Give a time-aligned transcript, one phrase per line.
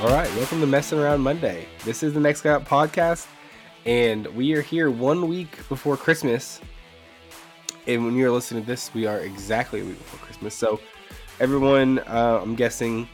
[0.00, 1.68] All right, welcome to Messing Around Monday.
[1.84, 3.26] This is the Next Guy Up podcast,
[3.84, 6.58] and we are here one week before Christmas.
[7.86, 10.54] And when you're listening to this, we are exactly a week before Christmas.
[10.54, 10.80] So,
[11.38, 13.10] everyone, uh, I'm guessing,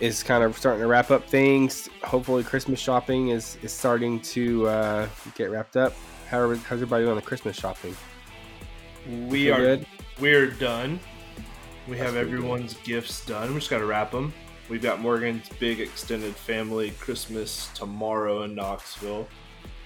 [0.00, 1.88] is kind of starting to wrap up things.
[2.02, 5.94] Hopefully, Christmas shopping is is starting to uh, get wrapped up.
[6.28, 7.96] How are, how's everybody doing on the Christmas shopping?
[9.28, 9.86] We Feel are good?
[10.20, 10.98] we're done.
[11.86, 12.38] We That's have pretty good.
[12.38, 13.48] everyone's gifts done.
[13.52, 14.32] We just got to wrap them.
[14.70, 19.28] We've got Morgan's big extended family Christmas tomorrow in Knoxville.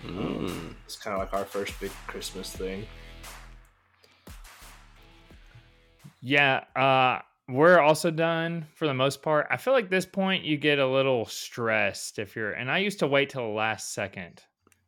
[0.07, 0.75] Mm.
[0.85, 2.87] It's kind of like our first big Christmas thing.
[6.23, 9.47] Yeah, uh, we're also done for the most part.
[9.51, 12.99] I feel like this point you get a little stressed if you're, and I used
[13.01, 14.43] to wait till the last second,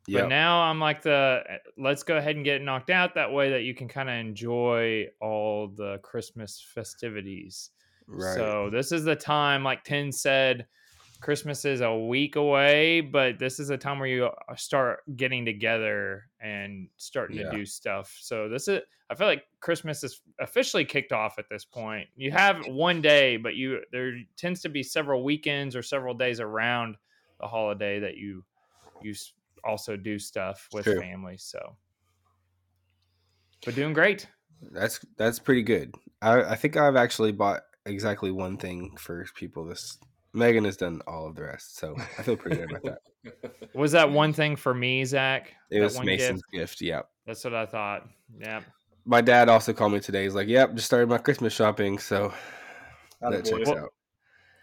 [0.07, 1.41] but now I'm like the
[1.77, 5.07] let's go ahead and get knocked out that way that you can kind of enjoy
[5.19, 7.71] all the Christmas festivities.
[8.07, 8.35] right.
[8.35, 10.67] So this is the time, like Tin said,
[11.21, 15.45] Christmas is a week away, but this is a time where you uh, start getting
[15.45, 17.51] together and starting Yeah.
[17.51, 18.17] to do stuff.
[18.19, 22.09] So this is, I feel like Christmas is officially kicked off at this point.
[22.15, 26.39] You have one day, but you there tends to be several weekends or several days
[26.39, 26.97] around
[27.39, 28.43] the holiday that you
[29.01, 29.13] you
[29.63, 30.99] also do stuff with True.
[30.99, 31.37] family.
[31.37, 31.75] So,
[33.65, 34.27] but doing great.
[34.71, 35.93] That's that's pretty good.
[36.21, 39.65] I, I think I've actually bought exactly one thing for people.
[39.65, 39.97] This
[40.33, 43.69] Megan has done all of the rest, so I feel pretty good about that.
[43.75, 44.35] Was that one mm.
[44.35, 45.53] thing for me, Zach?
[45.69, 46.79] It That was Mason's gift?
[46.79, 46.81] gift.
[46.81, 47.01] Yeah.
[47.25, 48.07] That's what I thought.
[48.39, 48.61] Yeah.
[49.05, 50.23] My dad also called me today.
[50.23, 52.33] He's like, "Yep, just started my Christmas shopping." So
[53.21, 53.49] that Attaboy.
[53.65, 53.93] checks out.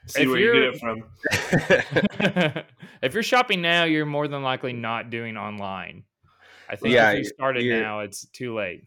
[0.06, 2.64] See If where you get it from.
[3.02, 6.04] if you're shopping now, you're more than likely not doing online.
[6.68, 8.84] I think Yeah, if you started now, it's too late.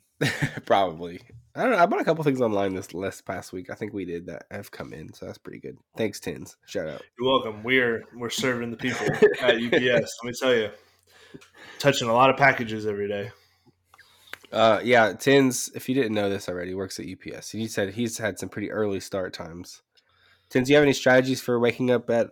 [0.66, 1.22] Probably.
[1.55, 1.77] I don't know.
[1.77, 3.69] I bought a couple things online this last past week.
[3.69, 5.78] I think we did that have come in, so that's pretty good.
[5.97, 6.56] Thanks, Tins.
[6.66, 7.01] Shout out.
[7.19, 7.63] You're welcome.
[7.63, 9.06] We're we're serving the people
[9.41, 10.17] at UPS.
[10.23, 10.69] Let me tell you,
[11.79, 13.31] touching a lot of packages every day.
[14.51, 15.69] Uh, yeah, Tins.
[15.75, 17.51] If you didn't know this already, works at UPS.
[17.51, 19.81] He said he's had some pretty early start times.
[20.50, 22.31] Tins, do you have any strategies for waking up at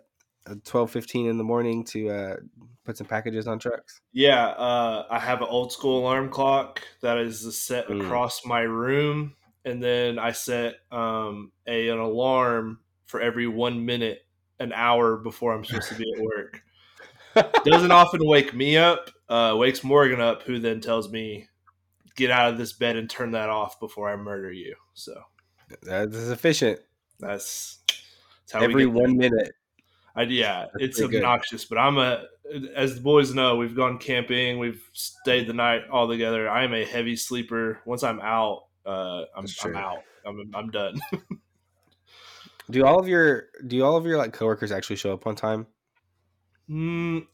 [0.50, 2.36] uh, twelve fifteen in the morning to uh,
[2.84, 4.00] put some packages on trucks?
[4.12, 8.00] Yeah, uh, I have an old school alarm clock that is set Mm.
[8.02, 14.20] across my room, and then I set um, a an alarm for every one minute,
[14.58, 16.62] an hour before I'm supposed to be at work.
[17.64, 19.10] Doesn't often wake me up.
[19.28, 21.46] Uh, wakes Morgan up, who then tells me,
[22.16, 25.14] "Get out of this bed and turn that off before I murder you." So
[25.82, 26.80] That's efficient.
[27.20, 29.02] that's, that's how Every we get there.
[29.02, 29.52] one minute.
[30.20, 31.24] I, yeah, That's it's pretty good.
[31.24, 32.24] obnoxious, but I'm a,
[32.74, 36.48] as the boys know, we've gone camping, we've stayed the night all together.
[36.48, 37.80] I am a heavy sleeper.
[37.86, 39.98] Once I'm out, uh, I'm, I'm out.
[40.26, 41.00] I'm, I'm done.
[42.70, 45.66] Do all of your do all of your like coworkers actually show up on time?
[46.70, 47.26] mm,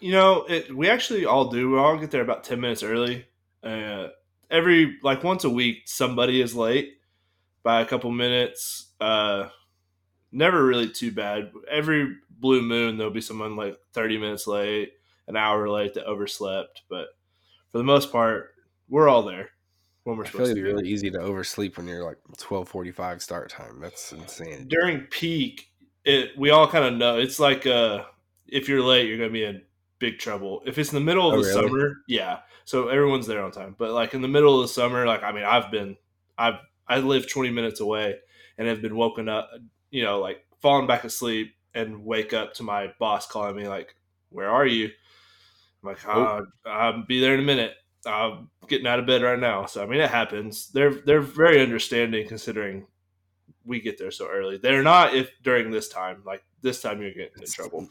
[0.00, 1.70] you know, it, we actually all do.
[1.70, 3.26] We all get there about 10 minutes early.
[3.62, 4.08] Uh,
[4.50, 6.94] every, like once a week, somebody is late
[7.62, 8.92] by a couple minutes.
[8.98, 9.48] Uh,
[10.32, 11.52] never really too bad.
[11.70, 14.92] Every blue moon, there'll be someone like 30 minutes late,
[15.26, 16.82] an hour late that overslept.
[16.88, 17.08] But
[17.70, 18.50] for the most part,
[18.88, 19.50] we're all there
[20.04, 22.90] when we're I supposed to be really easy to oversleep when you're like twelve forty
[22.90, 23.80] five start time.
[23.80, 24.66] That's insane.
[24.68, 25.68] During peak,
[26.04, 27.18] it we all kind of know.
[27.18, 28.04] It's like uh,
[28.46, 29.60] if you're late, you're going to be in
[29.98, 30.62] big trouble.
[30.64, 31.68] If it's in the middle of Oh, the really?
[31.68, 32.38] summer, yeah.
[32.64, 33.74] So everyone's there on time.
[33.78, 35.96] But like in the middle of the summer, like I mean, I've been,
[36.38, 38.16] I've, I live 20 minutes away
[38.56, 39.50] and have been woken up,
[39.90, 43.94] you know, like falling back asleep and wake up to my boss calling me like,
[44.30, 44.90] "Where are you?"
[45.82, 46.46] I'm like, Oh.
[46.66, 47.74] uh, "I'll be there in a minute.
[48.06, 50.70] I'm getting out of bed right now." So I mean, it happens.
[50.70, 52.86] They're they're very understanding considering
[53.64, 54.56] we get there so early.
[54.58, 57.88] They're not if during this time, like this time, you're getting in trouble.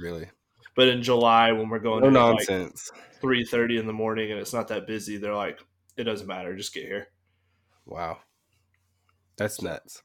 [0.00, 0.28] Really,
[0.74, 2.90] But in July, when we're going no at, like nonsense.
[3.20, 5.60] three thirty in the morning and it's not that busy, they're like,
[5.96, 6.56] "It doesn't matter.
[6.56, 7.08] Just get here."
[7.86, 8.18] Wow,
[9.36, 10.02] that's nuts.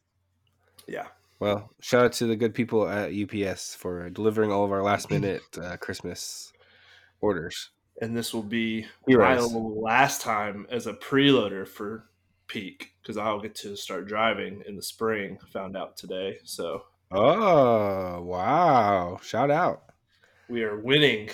[0.88, 1.08] Yeah.
[1.40, 5.10] Well, shout out to the good people at UPS for delivering all of our last
[5.12, 6.54] minute uh, Christmas
[7.22, 7.72] orders.
[8.02, 12.06] and this will be my last time as a preloader for
[12.48, 15.38] peak because I'll get to start driving in the spring.
[15.54, 19.20] Found out today, so Oh wow!
[19.22, 19.84] Shout out.
[20.50, 21.30] we are winning.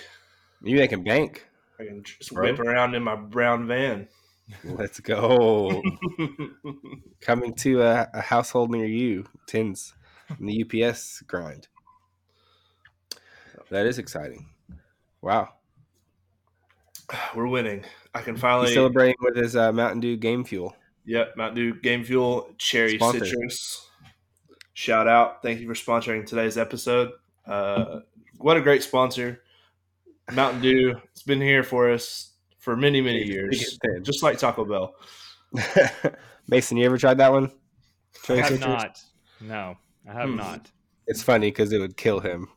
[0.64, 1.48] You making bank?
[1.80, 2.52] I can just Bro.
[2.52, 4.08] whip around in my brown van.
[4.64, 5.82] Let's go.
[7.22, 9.94] Coming to a, a household near you, tins
[10.40, 11.68] in the UPS grind.
[13.70, 14.48] That is exciting.
[15.22, 15.50] Wow.
[17.36, 17.84] we're winning.
[18.14, 18.74] I can He's finally.
[18.74, 20.76] celebrating with his uh, Mountain Dew Game Fuel.
[21.06, 23.26] Yep, Mountain Dew Game Fuel Cherry Sponsor.
[23.26, 23.88] Citrus.
[24.74, 25.42] Shout out!
[25.42, 27.12] Thank you for sponsoring today's episode.
[27.46, 28.00] Uh,
[28.38, 29.42] what a great sponsor,
[30.32, 30.96] Mountain Dew.
[31.12, 32.31] It's been here for us
[32.62, 34.96] for many, many years, just like Taco Bell.
[36.48, 37.52] Mason, you ever tried that one?
[38.30, 38.60] I have citrus?
[38.60, 39.00] not.
[39.42, 39.76] No,
[40.08, 40.36] I have Hmm.
[40.38, 40.72] not.
[41.08, 42.48] It's funny because it would kill him.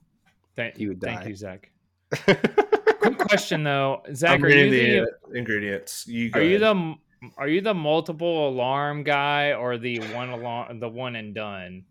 [0.55, 1.71] Thank, He would thank you, Zach.
[2.13, 6.07] Quick question though, Zach, I'm are you the the ingredients?
[6.07, 6.77] You go are you ahead.
[6.77, 6.95] the
[7.39, 11.87] are you the multiple alarm guy or the one alarm the one and done?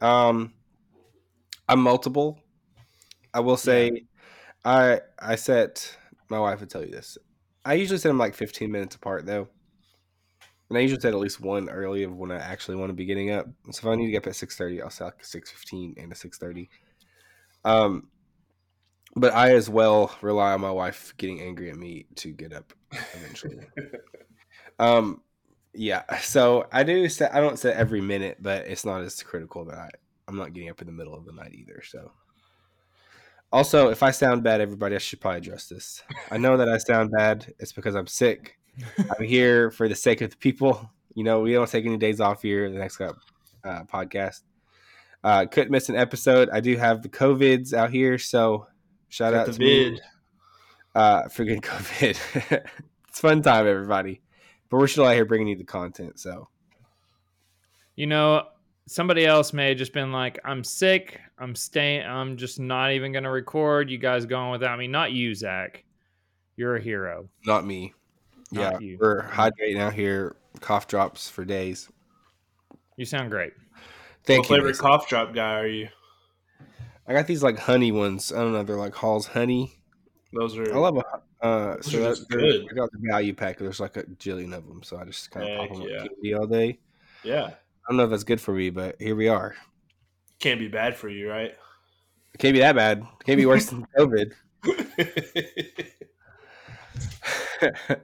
[0.00, 0.54] Um,
[1.68, 2.38] I'm multiple.
[3.34, 4.04] I will say,
[4.64, 5.96] I I set
[6.28, 7.18] my wife would tell you this.
[7.64, 9.48] I usually set them like 15 minutes apart though,
[10.68, 13.04] and I usually set at least one early of when I actually want to be
[13.04, 13.46] getting up.
[13.70, 16.12] So if I need to get up at 6:30, I'll set like a 6:15 and
[16.12, 16.68] a 6:30.
[17.64, 18.08] Um,
[19.16, 22.72] but I as well rely on my wife getting angry at me to get up
[23.14, 23.66] eventually.
[24.78, 25.22] um,
[25.72, 26.18] yeah.
[26.18, 27.34] So I do set.
[27.34, 29.90] I don't set every minute, but it's not as critical that I
[30.28, 31.82] I'm not getting up in the middle of the night either.
[31.84, 32.12] So.
[33.52, 36.02] Also, if I sound bad, everybody, I should probably address this.
[36.30, 37.54] I know that I sound bad.
[37.58, 38.58] It's because I'm sick.
[38.98, 40.90] I'm here for the sake of the people.
[41.14, 42.70] You know, we don't take any days off here.
[42.70, 43.16] The next Cup
[43.64, 44.42] uh, podcast.
[45.24, 46.50] Uh, couldn't miss an episode.
[46.52, 48.66] I do have the COVIDs out here, so
[49.08, 50.00] shout Got out the to me vid.
[50.94, 52.66] uh, for getting COVID.
[53.08, 54.20] it's fun time, everybody.
[54.68, 56.18] But we're still out here bringing you the content.
[56.20, 56.48] So
[57.94, 58.46] You know,
[58.86, 61.20] somebody else may have just been like, "I'm sick.
[61.38, 62.06] I'm staying.
[62.06, 63.90] I'm just not even going to record.
[63.90, 65.84] You guys going without me." Not you, Zach.
[66.56, 67.28] You're a hero.
[67.44, 67.92] not me.
[68.50, 68.98] Not yeah, you.
[69.00, 70.36] we're hydrating out here.
[70.60, 71.90] Cough drops for days.
[72.96, 73.52] You sound great.
[74.24, 74.56] Thank what you.
[74.56, 74.82] flavor Mason.
[74.82, 75.88] cough drop guy are you?
[77.06, 78.32] I got these like honey ones.
[78.32, 78.62] I don't know.
[78.62, 79.78] They're like Halls honey.
[80.32, 80.72] Those are.
[80.74, 81.04] I love a.
[81.44, 82.66] Uh, so are that, just they're- good.
[82.70, 83.58] I got the value pack.
[83.58, 85.88] There's like a jillion of them, so I just kind of pop them
[86.22, 86.36] yeah.
[86.36, 86.78] all day.
[87.22, 87.50] yeah,
[87.86, 89.54] I don't know if that's good for me, but here we are.
[90.40, 91.54] can't be bad for you, right?
[92.34, 92.98] It can't be that bad.
[92.98, 94.32] It can't be worse than COVID.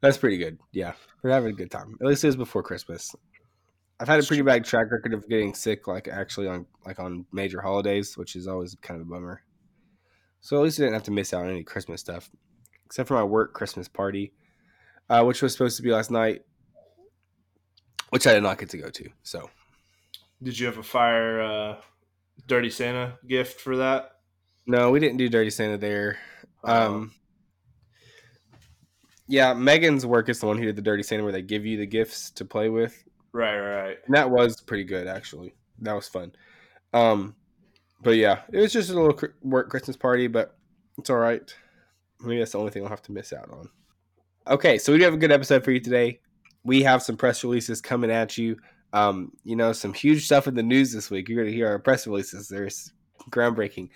[0.00, 0.58] That's pretty good.
[0.72, 0.92] Yeah,
[1.22, 1.96] we're having a good time.
[2.00, 3.14] At least it was before Christmas.
[4.00, 7.26] I've had a pretty bad track record of getting sick, like actually on like on
[7.32, 9.42] major holidays, which is always kind of a bummer.
[10.40, 12.30] So at least I didn't have to miss out on any Christmas stuff,
[12.86, 14.32] except for my work Christmas party,
[15.10, 16.42] uh, which was supposed to be last night,
[18.10, 19.08] which I did not get to go to.
[19.22, 19.50] So
[20.42, 21.76] Did you have a fire uh,
[22.46, 24.12] dirty Santa gift for that?
[24.66, 26.18] no, we didn't do Dirty Santa there.
[26.62, 26.86] Oh.
[26.94, 27.12] Um,
[29.26, 31.76] yeah, Megan's work is the one who did the Dirty Santa, where they give you
[31.78, 33.04] the gifts to play with.
[33.32, 33.96] Right, right, right.
[34.06, 35.54] And that was pretty good actually.
[35.80, 36.32] That was fun.
[36.92, 37.34] Um,
[38.02, 40.56] but yeah, it was just a little work Christmas party, but
[40.98, 41.42] it's all right.
[42.20, 43.68] Maybe that's the only thing I'll have to miss out on.
[44.46, 46.20] Okay, so we do have a good episode for you today.
[46.64, 48.56] We have some press releases coming at you.
[48.92, 51.28] Um, you know, some huge stuff in the news this week.
[51.28, 52.48] You're going to hear our press releases.
[52.48, 52.92] There's
[53.30, 53.90] groundbreaking.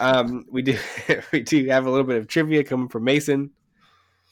[0.00, 0.78] Um, we do
[1.32, 3.50] we do have a little bit of trivia coming from Mason.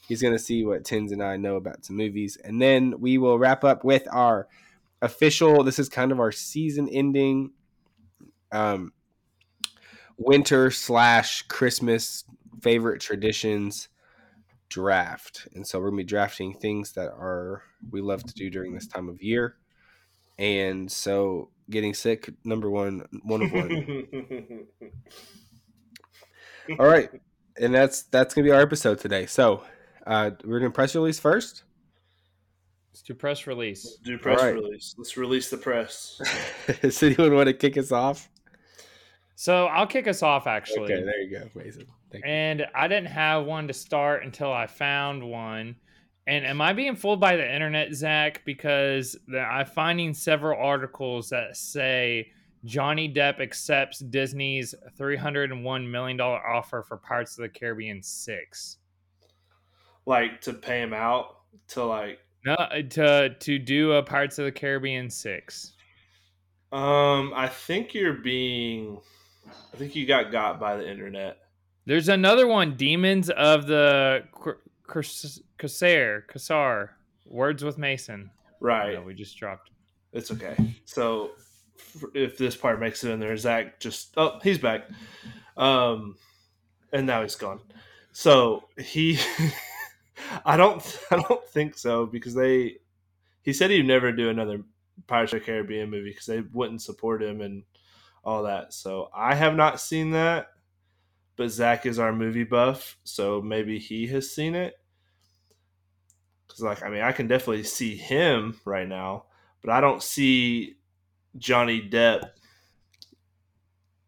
[0.07, 3.17] He's going to see what Tins and I know about some movies, and then we
[3.17, 4.47] will wrap up with our
[5.01, 5.63] official.
[5.63, 7.51] This is kind of our season ending,
[8.51, 8.93] um,
[10.17, 12.23] winter slash Christmas
[12.61, 13.89] favorite traditions
[14.69, 18.73] draft, and so we're gonna be drafting things that are we love to do during
[18.73, 19.55] this time of year,
[20.37, 24.67] and so getting sick number one one of one.
[26.79, 27.09] All right,
[27.59, 29.25] and that's that's gonna be our episode today.
[29.25, 29.63] So
[30.05, 31.63] uh, we're gonna press release first.
[32.91, 33.97] Let's do press release.
[34.03, 34.55] Do press All right.
[34.55, 34.95] release.
[34.97, 36.19] Let's release the press.
[36.81, 38.29] Does anyone want to kick us off?
[39.35, 40.91] So I'll kick us off actually.
[40.91, 41.85] Okay, there you go, Mason.
[42.11, 42.31] Thank you.
[42.31, 45.75] And I didn't have one to start until I found one.
[46.27, 48.41] And am I being fooled by the internet, Zach?
[48.45, 52.31] Because I'm finding several articles that say
[52.65, 58.77] Johnny Depp accepts Disney's $301 million offer for Pirates of the Caribbean 6.
[60.05, 61.37] like to pay him out
[61.69, 62.55] to like No,
[62.89, 65.73] to to do a Pirates of the Caribbean 6.
[66.73, 68.99] um I think you're being
[69.73, 71.37] I think you got got by the internet.
[71.87, 74.25] There's another one, Demons of the
[75.57, 78.29] Cassar, Cassar, Words with Mason.
[78.59, 78.91] Right.
[78.91, 79.71] Yeah, we just dropped.
[80.11, 80.57] It's okay.
[80.83, 81.31] So
[82.13, 84.89] if this part makes it in there, Zach just oh he's back,
[85.55, 86.17] um,
[86.91, 87.61] and now he's gone.
[88.11, 89.17] So he,
[90.45, 92.79] I don't I don't think so because they
[93.43, 94.61] he said he'd never do another
[95.07, 97.63] Pirates of the Caribbean movie because they wouldn't support him and
[98.25, 98.73] all that.
[98.73, 100.47] So I have not seen that,
[101.37, 104.73] but Zach is our movie buff, so maybe he has seen it.
[106.47, 109.25] Because, like, I mean, I can definitely see him right now,
[109.61, 110.75] but I don't see
[111.37, 112.31] Johnny Depp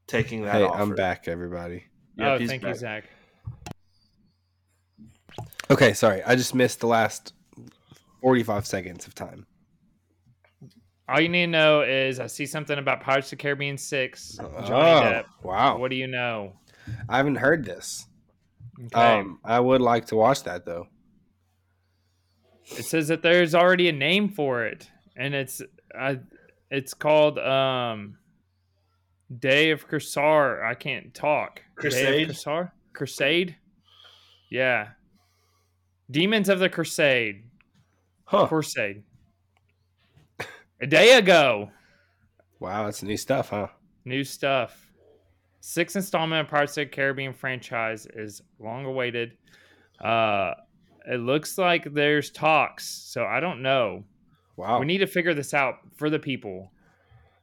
[0.07, 0.55] taking that.
[0.55, 0.81] Hey, offer.
[0.81, 1.85] I'm back, everybody.
[2.17, 2.73] Yep, oh, he's thank you.
[2.73, 3.05] Zach.
[5.69, 6.23] Okay, sorry.
[6.23, 7.33] I just missed the last
[8.21, 9.45] 45 seconds of time.
[11.07, 14.37] All you need to know is I see something about Pirates of the Caribbean 6.
[14.37, 15.25] Johnny oh, Depp.
[15.43, 15.77] wow.
[15.77, 16.53] What do you know?
[17.07, 18.05] I haven't heard this.
[18.85, 19.19] Okay.
[19.19, 20.87] Um, I would like to watch that though.
[22.77, 25.61] it says that there's already a name for it, and it's
[25.97, 26.15] uh,
[26.71, 28.17] it's called um,
[29.37, 30.59] Day of Crusade.
[30.63, 31.57] I can't talk.
[31.57, 32.29] Day Crusade?
[32.29, 32.67] of Crusade?
[32.93, 33.55] Crusade?
[34.49, 34.89] Yeah.
[36.09, 37.43] Demons of the Crusade.
[38.25, 38.47] Huh.
[38.47, 39.03] Crusade.
[40.81, 41.71] A day ago.
[42.59, 43.67] Wow, that's new stuff, huh?
[44.05, 44.88] New stuff.
[45.61, 49.37] Sixth installment of Pirates of the Caribbean franchise is long awaited.
[49.99, 50.53] Uh,
[51.05, 54.03] it looks like there's talks, so I don't know.
[54.55, 54.79] Wow.
[54.79, 56.71] We need to figure this out for the people.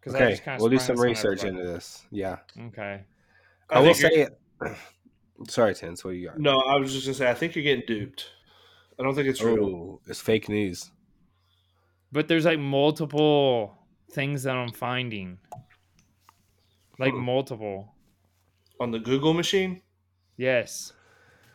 [0.00, 2.06] 'Cause I okay, just kinda we'll do some research into this.
[2.12, 2.36] Yeah.
[2.68, 3.02] Okay.
[3.68, 4.28] I, will say
[5.48, 6.38] Sorry, Tins, what do you got?
[6.38, 8.30] No, I was just gonna say I think you're getting duped.
[8.98, 9.64] I don't think it's real.
[9.64, 10.90] Oh, it's fake news.
[12.12, 13.76] But there's like multiple
[14.12, 15.38] things that I'm finding.
[16.98, 17.20] Like Hmm.
[17.20, 17.92] multiple.
[18.80, 19.82] On the Google machine?
[20.36, 20.92] Yes.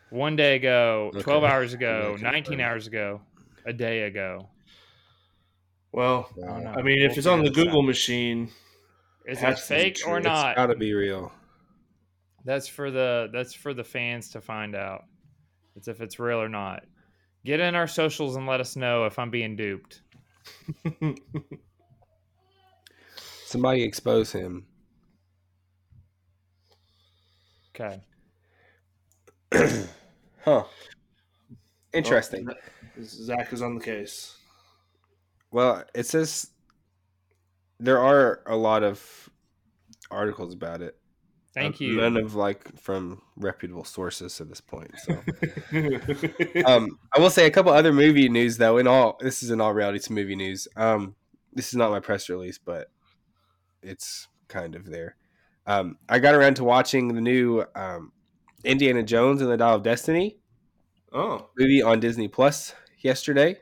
[0.10, 3.22] One day ago, 12 hours ago, Okay, 19 hours ago,
[3.66, 4.50] a day ago.
[5.94, 6.68] Well, I don't.
[6.68, 8.50] I mean, if it's on the Google machine,
[9.26, 10.50] Is it has to be fake or not?
[10.50, 11.32] It's gotta be real.
[12.44, 15.04] That's for the that's for the fans to find out.
[15.76, 16.84] It's if it's real or not.
[17.46, 20.02] Get in our socials and let us know if I'm being duped.
[23.46, 24.66] Somebody expose him.
[27.76, 28.02] Okay.
[30.44, 30.64] Huh.
[31.94, 32.48] Interesting.
[32.50, 34.36] Oh, Zach is on the case.
[35.52, 36.50] Well, it says
[37.80, 39.30] there are a lot of
[40.10, 40.98] articles about it.
[41.54, 41.98] Thank Uh, you.
[41.98, 44.96] None of like from reputable sources at this point.
[44.98, 45.14] So,
[46.66, 48.78] um, I will say a couple other movie news though.
[48.80, 50.68] In all, this is in all reality, it's movie news.
[50.76, 51.14] Um,
[51.54, 52.90] this is not my press release, but
[53.84, 55.18] it's kind of there.
[55.68, 58.12] Um, I got around to watching the new um,
[58.64, 60.38] Indiana Jones and the Dial of Destiny
[61.14, 63.58] oh, movie on Disney Plus yesterday.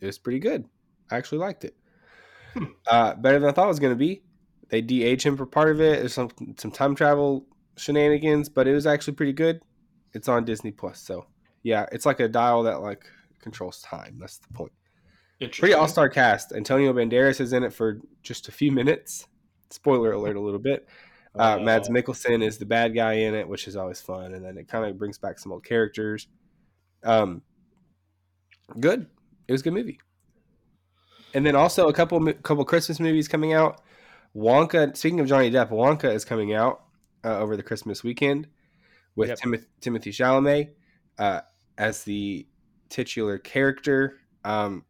[0.00, 0.64] It was pretty good.
[1.10, 1.76] I actually liked it.
[2.54, 2.64] Hmm.
[2.86, 4.22] Uh, better than I thought it was going to be.
[4.68, 6.00] They de-age him for part of it.
[6.00, 7.46] There's some some time travel
[7.76, 9.60] shenanigans, but it was actually pretty good.
[10.14, 11.26] It's on Disney Plus, so
[11.62, 13.04] yeah, it's like a dial that like
[13.40, 14.16] controls time.
[14.18, 14.72] That's the point.
[15.40, 16.52] Pretty all star cast.
[16.52, 19.26] Antonio Banderas is in it for just a few minutes.
[19.70, 20.88] Spoiler alert, a little bit.
[21.36, 24.56] Uh, Mads Mikkelsen is the bad guy in it, which is always fun, and then
[24.56, 26.28] it kind of brings back some old characters.
[27.02, 27.42] Um,
[28.78, 29.06] good.
[29.48, 29.98] It was a good movie.
[31.34, 33.80] And then also a couple couple Christmas movies coming out.
[34.36, 34.96] Wonka.
[34.96, 36.84] Speaking of Johnny Depp, Wonka is coming out
[37.24, 38.46] uh, over the Christmas weekend
[39.16, 39.38] with Yep.
[39.38, 40.70] Timoth- Timothy Chalamet
[41.18, 41.40] uh,
[41.76, 42.46] as the
[42.88, 44.18] titular character.
[44.44, 44.84] Um,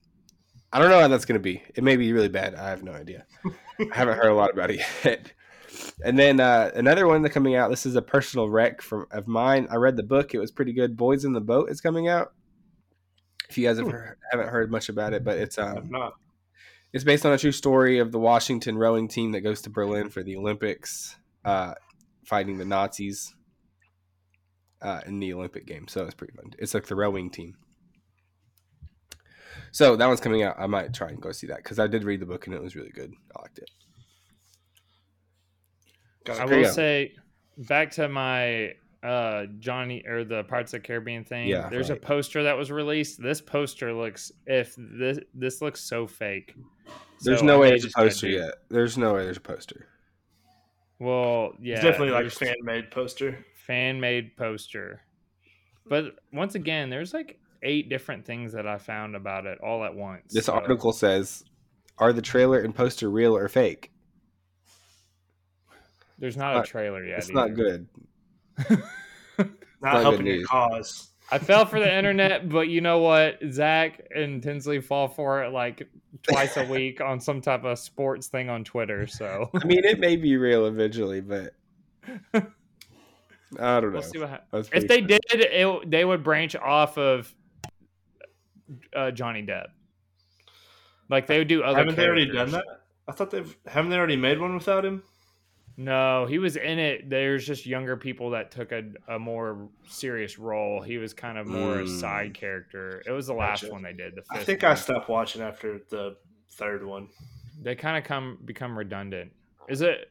[0.72, 1.62] I don't know how that's going to be.
[1.74, 2.54] It may be really bad.
[2.54, 3.24] I have no idea.
[3.80, 5.32] I haven't heard a lot about it yet.
[6.04, 7.70] And then uh, another one that coming out.
[7.70, 9.66] This is a personal rec from of mine.
[9.70, 10.34] I read the book.
[10.34, 10.96] It was pretty good.
[10.96, 12.32] Boys in the Boat is coming out.
[13.48, 13.92] If you guys have Hmm.
[13.92, 16.14] heard, haven't heard much about it, but it's um, not.
[16.92, 20.08] it's based on a true story of the Washington rowing team that goes to Berlin
[20.10, 21.74] for the Olympics, uh,
[22.24, 23.34] fighting the Nazis
[24.82, 25.92] uh, in the Olympic Games.
[25.92, 26.52] So it's pretty fun.
[26.58, 27.54] It's like the rowing team.
[29.72, 30.56] So that one's coming out.
[30.58, 32.62] I might try and go see that because I did read the book and it
[32.62, 33.12] was really good.
[33.36, 33.70] I liked it.
[36.24, 36.46] Got I it.
[36.48, 36.74] There you will go.
[36.74, 37.12] say
[37.58, 41.48] back to my uh Johnny or the Parts of the Caribbean thing.
[41.48, 43.22] Yeah, there's a poster that was released.
[43.22, 46.54] This poster looks if this this looks so fake.
[47.22, 48.54] There's So no I way may there's a poster yet.
[48.70, 49.88] There's no way there's a poster.
[50.98, 53.44] Well, yeah, It's definitely like a fan made poster.
[53.66, 55.02] fan made poster.
[55.86, 59.94] But once again, there's like eight different things that I found about it all at
[59.94, 60.32] once.
[60.32, 61.44] This So, article says,
[61.98, 63.90] "Are the trailer and poster real or fake?"
[66.24, 67.18] There's not not- a trailer yet.
[67.18, 67.86] It's not good.
[68.66, 69.50] Not
[69.82, 71.10] not helping your cause.
[71.30, 73.38] I fell for the internet, but you know what?
[73.50, 75.86] Zach and Tinsley fall for it like
[76.22, 79.06] twice a week on some type of sports thing on Twitter.
[79.06, 81.52] So I mean, it may be real eventually, but
[82.08, 82.40] I
[83.52, 83.90] don't know.
[83.90, 84.70] we'll see what happens.
[84.72, 85.18] If they funny.
[85.18, 87.34] did, it, they would branch off of
[88.96, 89.66] uh, Johnny Depp.
[91.10, 91.76] Like they would do other.
[91.80, 92.64] Haven't they already done that?
[93.06, 95.02] I thought they've haven't they already made one without him?
[95.76, 97.10] No, he was in it.
[97.10, 100.80] There's just younger people that took a, a more serious role.
[100.80, 102.00] He was kind of more a Mm.
[102.00, 103.02] side character.
[103.06, 103.72] It was the last Gotcha.
[103.72, 104.14] one they did.
[104.14, 104.72] The I think one.
[104.72, 106.16] I stopped watching after the
[106.52, 107.08] third one.
[107.60, 109.32] they kind of come become redundant.
[109.68, 110.10] Is it?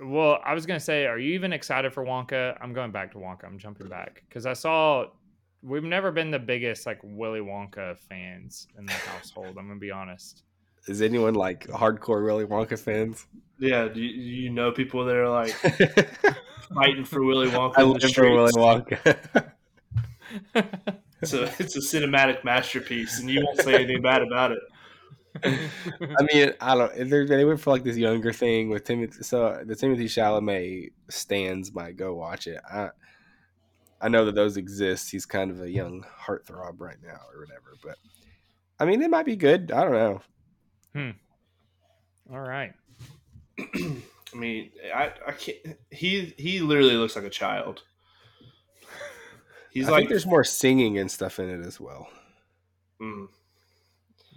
[0.00, 2.56] Well, I was gonna say, are you even excited for Wonka?
[2.60, 3.44] I'm going back to Wonka.
[3.44, 5.06] I'm jumping back because I saw
[5.62, 9.56] we've never been the biggest like Willy Wonka fans in the household.
[9.58, 10.42] I'm gonna be honest.
[10.88, 13.26] Is anyone like hardcore Willy Wonka fans?
[13.58, 15.52] Yeah, do you, you know people that are like
[16.74, 18.52] fighting for Willy Wonka I in live for Willy?
[18.52, 19.52] Wonka.
[21.20, 24.60] It's a it's a cinematic masterpiece, and you won't say anything bad about it.
[25.42, 27.10] I mean, I don't.
[27.10, 29.22] they're- went for like this younger thing with Timothy.
[29.22, 32.60] So the Timothy Chalamet stands might go watch it.
[32.70, 32.90] I
[34.00, 35.10] I know that those exist.
[35.10, 37.74] He's kind of a young heartthrob right now, or whatever.
[37.82, 37.96] But
[38.78, 39.72] I mean, it might be good.
[39.72, 40.20] I don't know.
[40.96, 42.72] All right.
[43.58, 45.58] I mean, I, I can't.
[45.90, 47.82] He he literally looks like a child.
[49.70, 52.08] He's I like think there's more singing and stuff in it as well.
[53.00, 53.28] mm,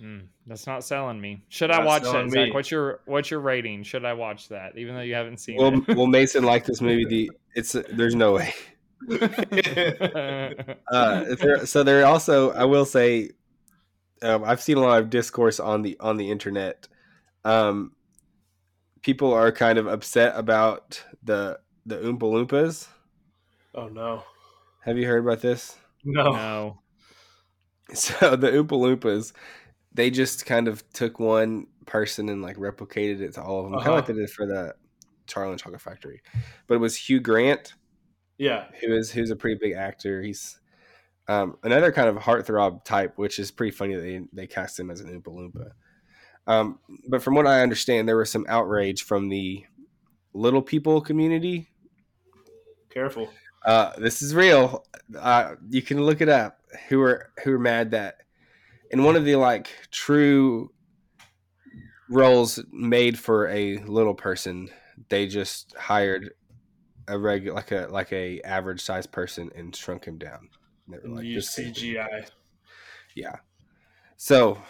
[0.01, 1.43] Mm, that's not selling me.
[1.49, 2.47] Should I watch selling that?
[2.47, 2.53] Zach?
[2.53, 3.83] What's your what's your rating?
[3.83, 5.95] Should I watch that, even though you haven't seen Well, it?
[5.95, 7.05] well, Mason like this movie.
[7.05, 8.53] The it's there's no way.
[10.91, 13.31] Uh, there, so there also, I will say,
[14.21, 16.87] um, I've seen a lot of discourse on the on the internet.
[17.43, 17.93] Um,
[19.01, 22.87] people are kind of upset about the the Oompa Loompas.
[23.75, 24.23] oh no,
[24.81, 25.77] Have you heard about this?
[26.03, 26.77] no, no.
[27.93, 29.33] So the Oompa Loompas,
[29.93, 33.79] they just kind of took one person and like replicated it to all of them,
[33.79, 34.13] kind of like Uh-huh.
[34.13, 34.75] they did for the
[35.27, 36.21] Charlie and Chocolate Factory.
[36.67, 37.73] But it was Hugh Grant
[38.37, 40.21] yeah, who is who's a pretty big actor.
[40.23, 40.59] He's
[41.31, 44.91] um, another kind of heartthrob type, which is pretty funny that they, they cast him
[44.91, 45.71] as an Oompa Loompa.
[46.45, 49.65] Um, but from what I understand, there was some outrage from the
[50.33, 51.69] little people community.
[52.89, 53.29] careful.
[53.65, 54.85] Uh, this is real.
[55.17, 56.59] Uh, you can look it up.
[56.89, 58.17] Who are who are mad that
[58.91, 60.71] in one of the like true
[62.09, 64.69] roles made for a little person,
[65.09, 66.31] they just hired
[67.07, 70.49] a regular like a like a average sized person and shrunk him down.
[70.91, 72.29] They were And like, use "This can't CGI.
[73.15, 73.35] yeah.
[74.17, 74.61] So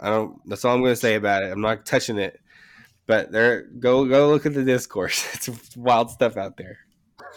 [0.00, 0.40] I don't.
[0.48, 1.50] That's all I'm going to say about it.
[1.50, 2.40] I'm not touching it.
[3.06, 5.24] But there, go go look at the discourse.
[5.34, 6.78] It's wild stuff out there.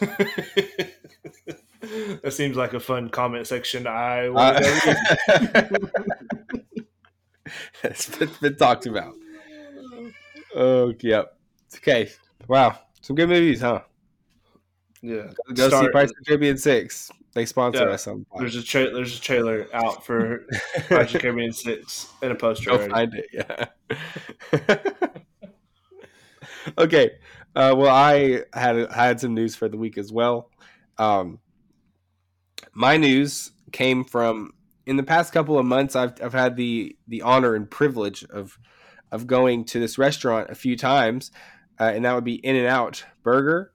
[1.80, 3.86] that seems like a fun comment section.
[3.86, 4.96] I Uh, want to
[5.42, 6.86] read.
[7.84, 9.14] it's been, been talked about.
[10.54, 11.36] Oh, yep.
[11.76, 12.10] Okay.
[12.46, 12.78] Wow.
[13.00, 13.80] Some good movies, huh?
[15.02, 17.10] Yeah, Go, go see Start- Price of Caribbean Six.
[17.34, 17.94] They sponsor Yeah.
[17.94, 18.24] us on.
[18.38, 20.44] There's a tra- there's a trailer out for
[20.88, 22.90] Pirates of the Caribbean Six and a poster Go already.
[22.92, 23.26] find it.
[23.32, 25.08] Yeah.
[26.78, 27.10] okay.
[27.54, 30.50] Uh, well, I had had some news for the week as well.
[30.98, 31.38] Um,
[32.72, 34.52] my news came from
[34.86, 35.94] in the past couple of months.
[35.96, 38.58] I've I've had the the honor and privilege of
[39.10, 41.30] of going to this restaurant a few times,
[41.78, 43.72] uh, and that would be In and Out Burger.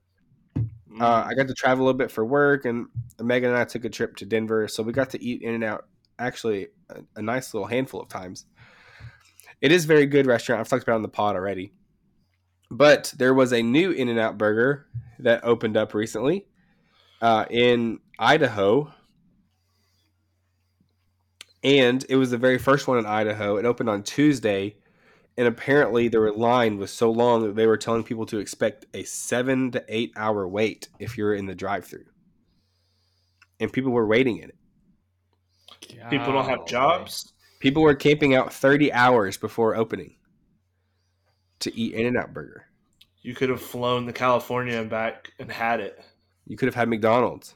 [0.98, 1.02] Mm.
[1.02, 2.88] Uh, I got to travel a little bit for work, and
[3.22, 5.64] Megan and I took a trip to Denver, so we got to eat In and
[5.64, 5.86] Out
[6.20, 8.46] actually a, a nice little handful of times.
[9.62, 10.60] It is a very good restaurant.
[10.60, 11.74] I've talked about it on the pod already,
[12.72, 14.88] but there was a new In and Out burger
[15.20, 16.48] that opened up recently
[17.22, 18.92] uh, in Idaho,
[21.64, 23.58] and it was the very first one in Idaho.
[23.58, 24.78] It opened on Tuesday,
[25.38, 29.04] and apparently the line was so long that they were telling people to expect a
[29.04, 32.06] seven to eight hour wait if you're in the drive-through,
[33.60, 34.56] and people were waiting in it.
[36.10, 37.34] People don't have jobs.
[37.60, 40.16] People were camping out 30 hours before opening
[41.60, 42.66] to eat In and Out Burger.
[43.22, 46.00] You could have flown to California and back and had it.
[46.46, 47.56] You could have had McDonald's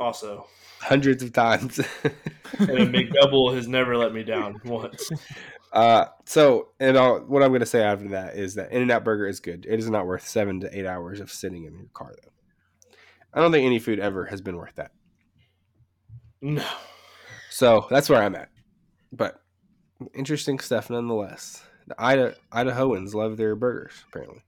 [0.00, 0.46] Also,
[0.80, 1.78] hundreds of times.
[2.58, 5.10] and a McDouble has never let me down once.
[5.72, 8.90] uh, so, and I'll, what I'm going to say after that is that In and
[8.90, 9.66] Out Burger is good.
[9.68, 12.30] It is not worth seven to eight hours of sitting in your car, though.
[13.34, 14.90] I don't think any food ever has been worth that.
[16.40, 16.64] No,
[17.50, 18.48] So that's where I'm at.
[19.12, 19.40] But
[20.12, 21.62] interesting stuff nonetheless.
[21.86, 24.42] The Ida, Idahoans love their burgers, apparently.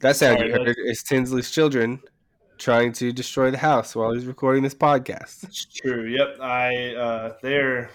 [0.00, 2.00] That sound Sorry, you heard is Tinsley's children
[2.56, 5.44] trying to destroy the house while he's recording this podcast.
[5.44, 6.06] it's true.
[6.06, 7.90] Yep, I uh, they're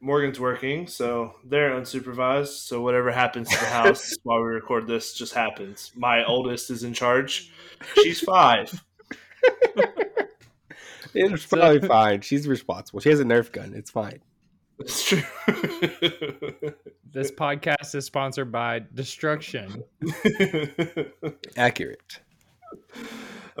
[0.00, 2.66] Morgan's working, so they're unsupervised.
[2.66, 5.90] So whatever happens to the house while we record this just happens.
[5.96, 7.50] My oldest is in charge.
[7.94, 8.84] She's five.
[11.14, 12.20] It's probably fine.
[12.20, 13.00] She's responsible.
[13.00, 13.72] She has a Nerf gun.
[13.74, 14.20] It's fine.
[14.78, 15.22] That's true.
[17.18, 19.82] This podcast is sponsored by Destruction.
[21.56, 22.20] Accurate.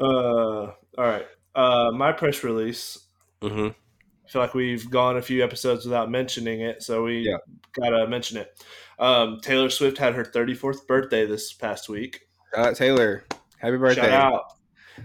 [0.00, 1.26] all right.
[1.56, 3.06] Uh, my press release.
[3.42, 3.66] Mm-hmm.
[3.66, 7.38] I feel like we've gone a few episodes without mentioning it, so we Yeah.
[7.76, 8.62] gotta mention it.
[9.00, 12.20] Um, Taylor Swift had her 34th birthday this past week.
[12.54, 13.24] Shout out Taylor.
[13.56, 14.02] Happy birthday.
[14.02, 14.42] Shout out.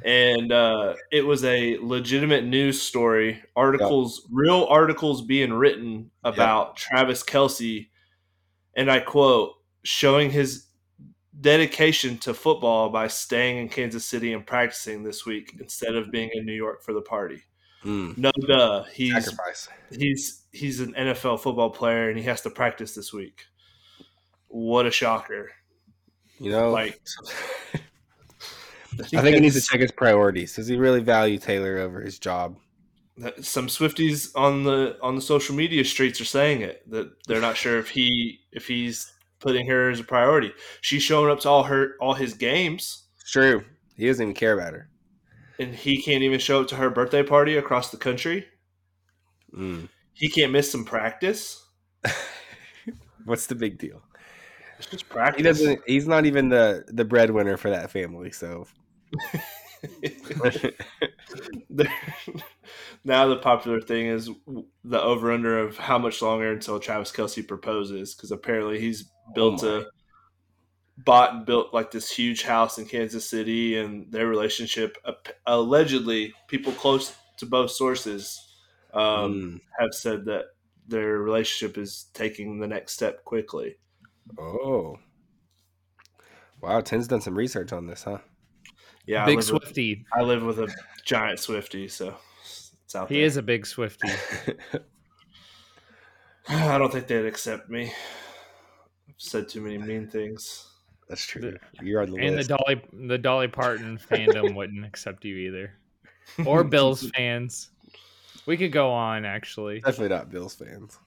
[0.05, 3.41] And uh, it was a legitimate news story.
[3.55, 7.87] Articles, real articles being written about Travis Kelce,
[8.75, 10.67] and I quote, showing his
[11.39, 16.29] dedication to football by staying in Kansas City and practicing this week instead of being
[16.33, 17.41] in New York for the party.
[17.83, 18.83] Mm, No duh.
[18.93, 19.67] He's sacrifice.
[19.91, 23.45] he's he's an NFL football player and he has to practice this week.
[24.47, 25.51] What a shocker.
[26.39, 27.01] You know, Like
[28.93, 30.55] I think he needs to check his priorities.
[30.55, 32.57] Does he really value Taylor over his job?
[33.17, 37.41] That some Swifties on the on the social media streets are saying it that they're
[37.41, 40.52] not sure if he if he's putting her as a priority.
[40.82, 43.63] She's showing up to all her all his games, It's true.
[43.95, 44.89] He doesn't even care about her.
[45.60, 48.47] and he can't even show up to her birthday party across the country.
[49.56, 49.89] Mm.
[50.13, 51.63] He can't miss some practice.
[53.26, 54.02] What's the big deal?
[54.80, 55.38] It's just practice.
[55.38, 55.82] He doesn't.
[55.86, 58.32] He's not even the the breadwinner for that family.
[58.32, 58.65] So
[63.03, 64.29] now the popular thing is
[64.83, 69.63] the over under of how much longer until Travis Kelce proposes because apparently he's built
[69.63, 69.85] Oh a
[70.97, 74.97] bought and built like this huge house in Kansas City and their relationship
[75.45, 78.39] allegedly people close to both sources
[78.93, 79.01] um,
[79.33, 79.59] Mm.
[79.79, 80.45] have said that
[80.87, 83.77] their relationship is taking the next step quickly.
[84.37, 84.97] Oh.
[86.61, 88.19] Wow, Tim's done some research on this, huh?
[89.05, 90.05] Yeah, I big with, Swifty.
[90.13, 90.73] I live with a
[91.05, 92.15] giant Swifty, so
[92.93, 93.25] it's out He there.
[93.25, 94.08] is a big Swifty.
[96.49, 97.91] I don't think they'd accept me.
[99.10, 100.67] I've said too many mean things.
[101.10, 101.58] That's true.
[101.82, 102.43] You're on the and the.
[102.43, 105.73] Dolly the Dolly Parton fandom wouldn't accept you either.
[106.45, 107.71] Or Bills fans.
[108.45, 109.79] We could go on actually.
[109.79, 110.99] Definitely not Bills fans.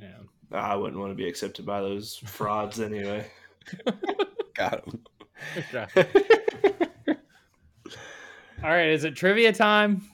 [0.00, 0.08] Yeah.
[0.52, 3.26] I wouldn't want to be accepted by those frauds anyway.
[4.54, 5.00] Got him.
[8.62, 10.08] All right, is it trivia time?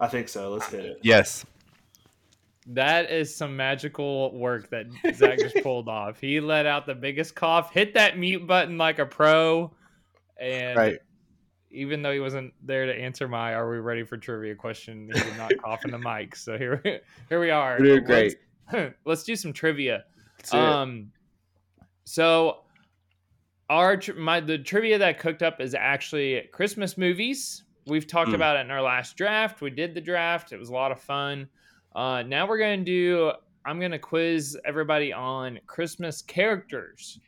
[0.00, 0.50] I think so.
[0.50, 0.98] Let's hit it.
[1.02, 1.44] yes.
[2.66, 6.20] That is some magical work that Zach just pulled off.
[6.20, 9.72] He let out the biggest cough, hit that mute button like a pro,
[10.38, 10.98] and Right.
[11.70, 15.20] even though he wasn't there to answer my "Are we ready for trivia?" question, he
[15.20, 16.36] did not cough in the mic.
[16.36, 16.80] So here,
[17.28, 17.82] here we are.
[17.82, 18.36] You're great.
[18.72, 20.04] Let's, let's do some trivia.
[20.38, 20.58] That's it.
[20.60, 21.10] Um,
[22.04, 22.58] so
[23.68, 27.64] our my the trivia that cooked up is actually Christmas movies.
[27.86, 28.34] We've talked Hmm.
[28.36, 29.60] about it in our last draft.
[29.60, 30.52] We did the draft.
[30.52, 31.48] It was a lot of fun.
[31.94, 33.32] Uh, now we're gonna do.
[33.64, 37.18] I'm gonna quiz everybody on Christmas characters.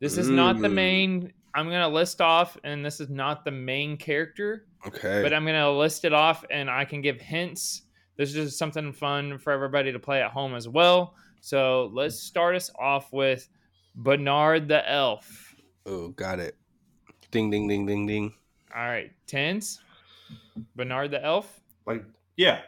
[0.00, 0.74] This is not the Mm.
[0.74, 1.32] main.
[1.54, 5.22] I'm gonna list off, and this is not the main character okay.
[5.22, 7.82] but I'm gonna list it off and I can give hints.
[8.16, 11.14] This is just something fun for everybody to play at home as well.
[11.40, 13.48] So let's start us off with
[13.94, 15.54] Bernard the Elf.
[15.86, 16.56] oh, got it.
[17.30, 18.34] Ding, ding, ding, ding, ding.
[18.74, 19.80] All right, Tins.
[20.76, 21.60] Bernard the Elf.
[21.86, 22.04] Like,
[22.36, 22.60] yeah,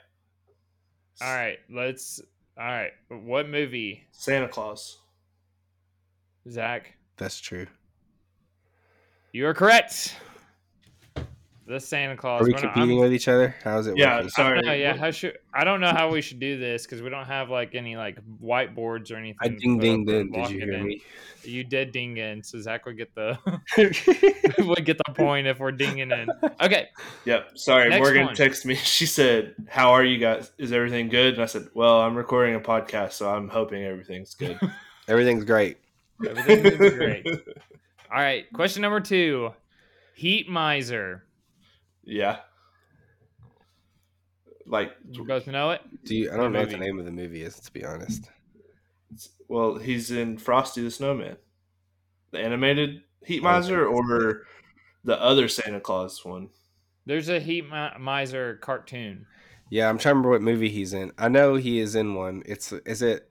[1.20, 2.20] All right, let's.
[2.58, 4.04] All right, what movie?
[4.12, 4.98] Santa Claus.
[6.50, 7.66] Zach, That's true.
[9.32, 10.14] you are correct.
[11.66, 12.42] The Santa Claus.
[12.42, 13.54] Are we We're competing I'm- with each other?
[13.64, 14.28] How's it Yeah, working?
[14.30, 14.60] sorry.
[14.62, 17.24] No, yeah, how should I don't know how we should do this because we don't
[17.26, 19.38] have like any like whiteboards or anything.
[19.40, 20.32] I to ding ding up or ding.
[20.32, 20.84] Did you it hear in.
[20.86, 21.02] me?
[21.44, 23.38] You did ding in, so Zach would get the
[24.66, 26.28] would get the point if we're dinging in.
[26.60, 26.88] Okay,
[27.24, 27.50] Yep.
[27.56, 28.34] Sorry, Next Morgan one.
[28.34, 28.74] texted me.
[28.84, 30.52] She said, "How are you guys?
[30.58, 34.34] Is everything good?" And I said, "Well, I'm recording a podcast, so I'm hoping everything's
[34.34, 34.58] good."
[35.08, 35.76] Everything's great.
[36.26, 37.26] everything is great.
[37.26, 39.50] All right, question number two:
[40.14, 41.24] Heat miser.
[42.04, 42.38] Yeah.
[44.66, 45.82] Like, You both know it.
[46.04, 46.32] Do you?
[46.32, 47.58] I don't know what the name of the movie is.
[47.60, 48.30] To be honest.
[49.48, 51.36] well, he's in Frosty the Snowman,
[52.30, 54.42] the animated Heat Oh, Miser, or
[55.04, 56.48] the other Santa Claus one.
[57.06, 57.66] There's a heat
[58.00, 59.26] miser cartoon
[59.68, 61.12] Yeah, I'm trying to remember what movie he's in.
[61.18, 62.42] I know he is in one.
[62.46, 63.30] It's is it?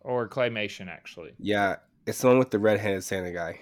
[0.00, 0.88] or claymation.
[0.88, 3.58] Actually, Yeah, it's the one with the red-headed Santa guy.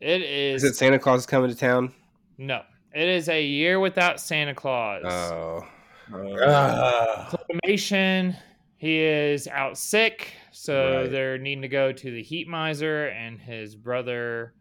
[0.00, 0.70] it Is is.
[0.70, 1.94] it Santa Claus is coming to town?
[2.38, 2.62] No,
[2.94, 5.02] it is a year without Santa Claus.
[5.04, 5.66] Oh.
[6.12, 8.36] Uh, Claymation.
[8.76, 11.10] He is out sick, so Right.
[11.10, 14.54] they're needing to go to the heat miser and his brother.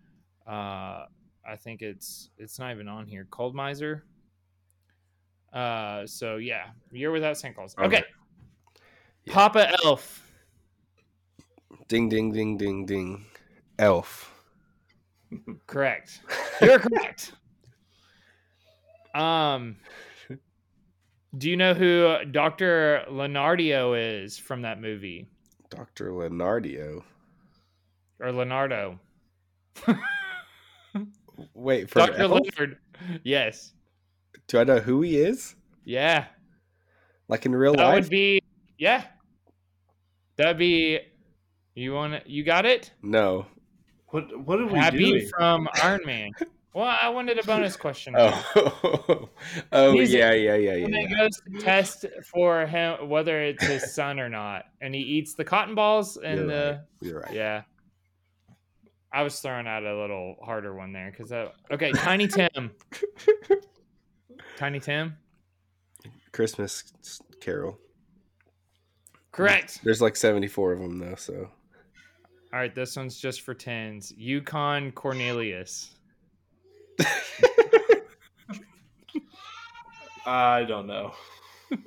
[0.47, 1.05] Uh,
[1.43, 3.27] I think it's it's not even on here.
[3.31, 4.05] Cold miser.
[5.51, 7.75] Uh, so yeah, Year Without Santa Claus.
[7.77, 8.03] All Okay.
[9.25, 9.33] Yeah.
[9.33, 10.23] Papa Elf.
[11.87, 13.25] Ding ding ding ding ding.
[13.79, 14.31] Elf.
[15.65, 16.21] Correct.
[16.61, 17.33] You're correct.
[19.15, 19.77] Um,
[21.37, 25.27] do you know who Doctor Leonardo is from that movie
[25.69, 26.13] Dr.
[26.13, 27.03] Leonardo.
[28.19, 28.99] or Leonardo?
[31.53, 32.41] Wait, for Doctor Elf?
[32.57, 32.77] Leonard.
[33.23, 33.73] Yes.
[34.47, 35.55] Do I know who he is?
[35.85, 36.25] Yeah.
[37.27, 37.93] Like in real That life?
[37.95, 38.41] That would be.
[38.77, 39.03] Yeah.
[40.37, 40.99] That'd be.
[41.73, 42.91] You want You got it.
[43.01, 43.45] No.
[44.09, 45.29] What what are we Happy doing?
[45.29, 46.31] from Iron Man.
[46.73, 48.15] Well, I wanted a bonus question.
[48.17, 49.29] Oh, oh, oh.
[49.73, 50.83] oh He's- yeah, yeah, yeah, yeah.
[50.85, 51.17] when it yeah.
[51.17, 55.43] goes to test for him whether it's his son or not, and he eats the
[55.43, 56.79] cotton balls and You're the right.
[57.09, 57.33] You're right.
[57.33, 57.61] yeah.
[59.13, 62.71] I was throwing out a little harder one there because uh, okay, Tiny Tim,
[64.57, 65.17] Tiny Tim,
[66.31, 66.85] Christmas
[67.41, 67.77] Carol.
[69.33, 69.81] correct.
[69.83, 71.49] There's like 74 of them though, so
[72.53, 74.13] All right, this one's just for Tins.
[74.15, 75.95] Yukon Cornelius.
[80.25, 81.13] I don't know.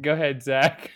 [0.00, 0.90] Go ahead, Zach.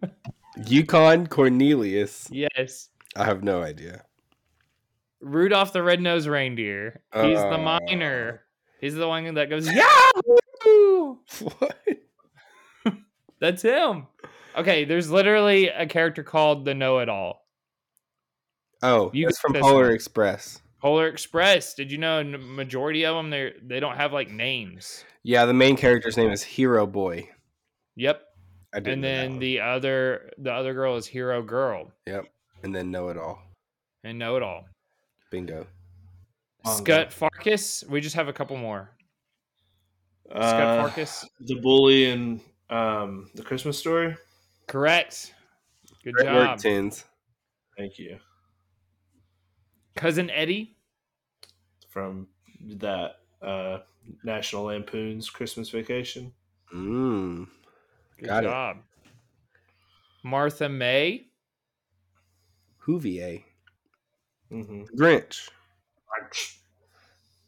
[0.66, 2.28] Yukon Cornelius.
[2.30, 4.04] yes, I have no idea.
[5.20, 7.02] Rudolph the Red-Nosed Reindeer.
[7.14, 7.58] He's the Uh.
[7.88, 8.42] miner.
[8.80, 11.16] He's the one that goes Yahoo!
[11.40, 11.84] What?
[13.40, 14.06] That's him.
[14.56, 17.46] Okay, there's literally a character called the Know It All.
[18.82, 19.94] Oh, You that's from this Polar one.
[19.94, 20.60] Express.
[20.86, 21.74] Polar Express.
[21.74, 25.04] Did you know majority of them they they don't have like names?
[25.24, 27.28] Yeah, the main character's name is Hero Boy.
[27.96, 28.22] Yep.
[28.72, 29.38] I did And then one.
[29.40, 32.26] the other the other girl is Hero Girl Yep.
[32.62, 33.42] And then Know It All.
[34.04, 34.64] and Know It All.
[35.32, 35.66] Bingo.
[36.64, 36.78] Manga.
[36.78, 37.82] Scut Farkas.
[37.88, 38.90] We just have a couple more.
[40.28, 41.28] Scut Uh, Farkas.
[41.40, 44.14] the bully in um, the Christmas story.
[44.68, 45.34] Correct.
[46.04, 46.36] Good Great job.
[46.50, 47.04] work, Tins.
[47.76, 48.20] Thank you
[49.96, 50.75] Cousin Eddie.
[51.96, 52.26] From
[52.76, 53.78] that uh,
[54.22, 56.30] National Lampoon's Christmas Vacation.
[56.74, 57.46] Mmm.
[58.18, 58.76] Good Got it.
[60.22, 61.28] Martha May.
[62.86, 63.42] Whovier.
[64.52, 64.82] Mm-hmm.
[64.94, 65.48] Grinch.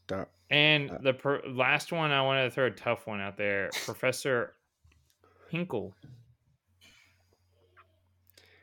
[0.06, 3.36] Doc- And Uh, the per- last one, I wanted to throw a tough one out
[3.36, 3.68] there.
[3.84, 4.54] Professor
[5.50, 5.94] Hinkle.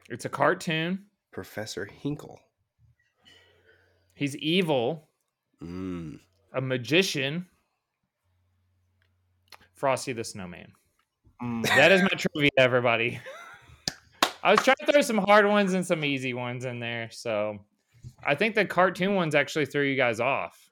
[0.09, 1.05] It's a cartoon.
[1.31, 2.39] Professor Hinkle.
[4.15, 5.09] He's evil,
[5.63, 6.19] Mmm.
[6.53, 7.47] a magician.
[9.73, 10.71] Frosty the Snowman.
[11.43, 11.65] Mm.
[11.67, 13.19] That is my trivia, everybody.
[14.41, 17.09] I was trying to throw some hard ones and some easy ones in there.
[17.11, 17.59] So
[18.23, 20.69] I think the cartoon ones actually threw you guys off.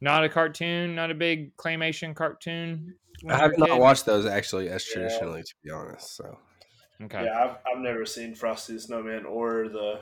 [0.00, 2.94] Not a cartoon, not a big claymation cartoon.
[3.28, 3.78] I have a not kid?
[3.80, 4.94] watched those actually as Yeah.
[4.94, 6.14] traditionally, to be honest.
[6.16, 6.38] So
[7.02, 7.24] Okay.
[7.24, 10.00] Yeah, I've, I've never seen Frosty the Snowman or the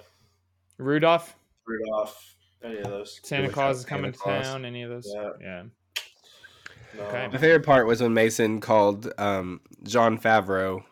[0.78, 1.34] Rudolph,
[1.66, 3.20] Rudolph, any of those.
[3.22, 4.46] Santa Claus is Santa coming to Claus.
[4.46, 4.64] town.
[4.64, 5.10] Any of those?
[5.14, 5.30] Yeah.
[5.40, 5.62] Yeah.
[6.96, 7.02] No.
[7.04, 7.28] Okay.
[7.30, 10.82] my favorite part was when Mason called um, Jon Favreau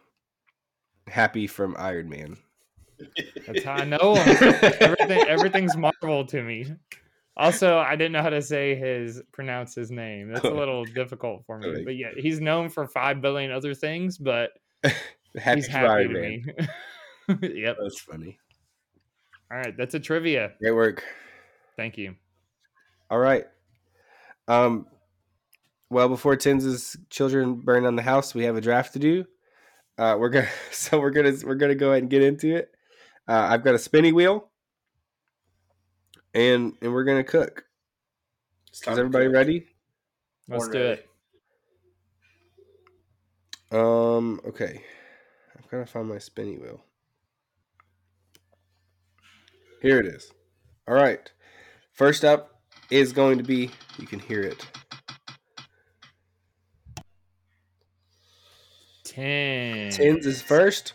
[1.09, 2.37] happy from Iron Man.
[3.47, 4.55] That's how I know him.
[4.81, 6.67] Everything, everything's Marvel to me.
[7.37, 10.33] Also, I didn't know how to say his pronounce his name.
[10.33, 11.83] That's a little difficult for me.
[11.85, 14.51] But yeah, he's known for five billion other things, but
[15.37, 16.43] Happy he's happy Iron to Man.
[17.43, 17.63] me.
[17.63, 17.77] yep.
[17.83, 18.39] That's funny.
[19.51, 20.53] All right, that's a trivia.
[20.61, 21.03] Great work.
[21.77, 22.15] Thank you.
[23.11, 23.45] All right.
[24.49, 24.87] Um.
[25.91, 29.25] Well, before Tins's children burn down the house, we have a draft to do.
[29.97, 32.71] Uh, we're gonna so we're gonna we're gonna go ahead and get into it.
[33.29, 34.51] Uh, I've got a spinny wheel,
[36.35, 37.65] and and we're gonna cook.
[38.71, 39.35] It's time Is everybody cook.
[39.35, 39.67] ready?
[40.49, 41.01] Let's Born do ready.
[43.71, 43.77] it.
[43.77, 44.41] Um.
[44.47, 44.83] Okay.
[45.57, 46.85] I'm gonna find my spinny wheel.
[49.81, 50.33] Here it is.
[50.89, 51.31] All right.
[51.95, 53.71] First up is going to be.
[53.99, 54.67] You can hear it.
[59.05, 59.91] Ten.
[59.91, 60.95] Tins is first.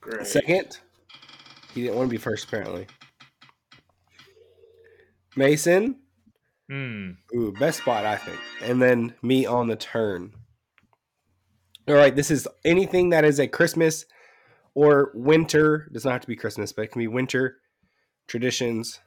[0.00, 0.26] Great.
[0.26, 0.78] Second.
[1.72, 2.86] He didn't want to be first, apparently.
[5.34, 5.96] Mason.
[6.68, 7.12] Hmm.
[7.34, 8.38] Ooh, best spot, I think.
[8.62, 10.32] And then me on the turn.
[11.88, 14.04] All right, this is anything that is a Christmas
[14.74, 15.88] or winter.
[15.92, 17.58] Does not have to be Christmas, but it can be winter
[18.26, 19.00] traditions,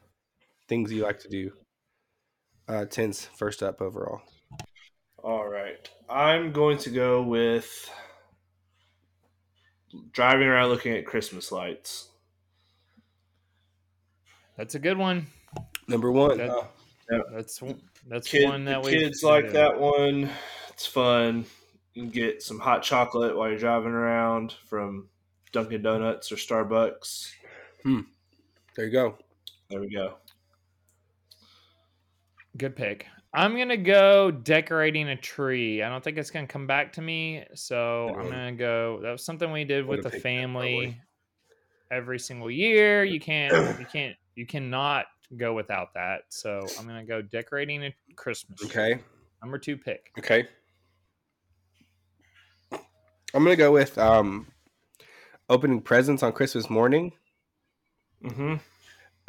[0.70, 1.52] things you like to do.
[2.68, 4.22] Uh, Tins first up overall.
[5.22, 5.90] All right.
[6.10, 7.90] I'm going to go with
[10.12, 12.08] driving around looking at Christmas lights.
[14.56, 15.28] That's a good one.
[15.88, 16.38] Number one.
[16.38, 17.60] That- uh, That's
[18.08, 20.30] that's Kid, one that we kids like that one.
[20.70, 21.46] It's fun.
[21.96, 25.10] You can get some hot chocolate while you're driving around from
[25.52, 27.32] Dunkin' Donuts or Starbucks.
[27.84, 29.18] There you go.
[29.72, 30.20] There we go.
[32.60, 33.08] Good pick.
[33.34, 35.82] I'm gonna go decorating a tree.
[35.82, 39.00] I don't think it's gonna come back to me, so I'm gonna go.
[39.02, 41.00] That was something we did with the family
[41.90, 43.06] every single year.
[43.06, 45.06] You can't, you can't, you cannot
[45.38, 46.24] go without that.
[46.28, 48.60] So I'm gonna go decorating a Christmas.
[48.60, 48.70] tree.
[48.70, 49.02] Okay.
[49.42, 50.12] Number two pick.
[50.20, 50.46] Okay.
[52.74, 54.48] I'm gonna go with um
[55.50, 57.14] opening presents on Christmas morning.
[58.22, 58.56] Mm-hmm.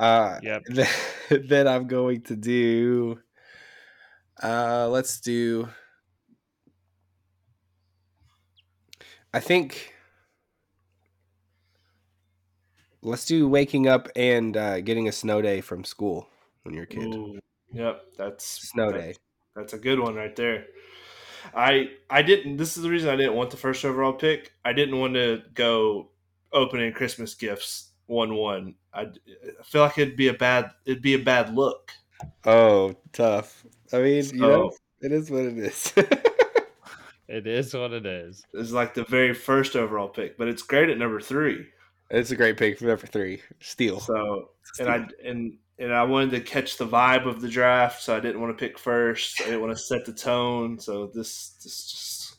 [0.01, 0.63] Uh Yep.
[0.67, 0.89] then,
[1.49, 3.21] then I'm going to do
[4.43, 5.69] uh let's do
[9.33, 9.95] I think
[13.03, 16.29] let's do waking up and uh, getting a snow day from school
[16.63, 17.15] when you're a kid.
[17.15, 17.39] Ooh,
[17.73, 19.21] yep, that's Snow that's- day.
[19.57, 20.67] That's a good one right there.
[21.55, 22.57] I I didn't.
[22.57, 24.53] This is the reason I didn't want the first overall pick.
[24.65, 26.11] I didn't want to go
[26.53, 28.75] opening Christmas gifts one one.
[28.93, 31.93] I, I feel like it'd be a bad it'd be a bad look.
[32.45, 33.65] Oh, tough.
[33.93, 35.95] I mean, you know, it is what it is.
[37.31, 38.45] It is what it is.
[38.55, 41.65] It's like the very first overall pick, but it's great at number three.
[42.11, 43.41] it's a great pick for number three.
[43.61, 44.01] Steal.
[44.01, 48.17] So and I and and I wanted to catch the vibe of the draft, so
[48.17, 49.41] I didn't want to pick first.
[49.43, 50.77] I didn't want to set the tone.
[50.81, 52.37] So this this just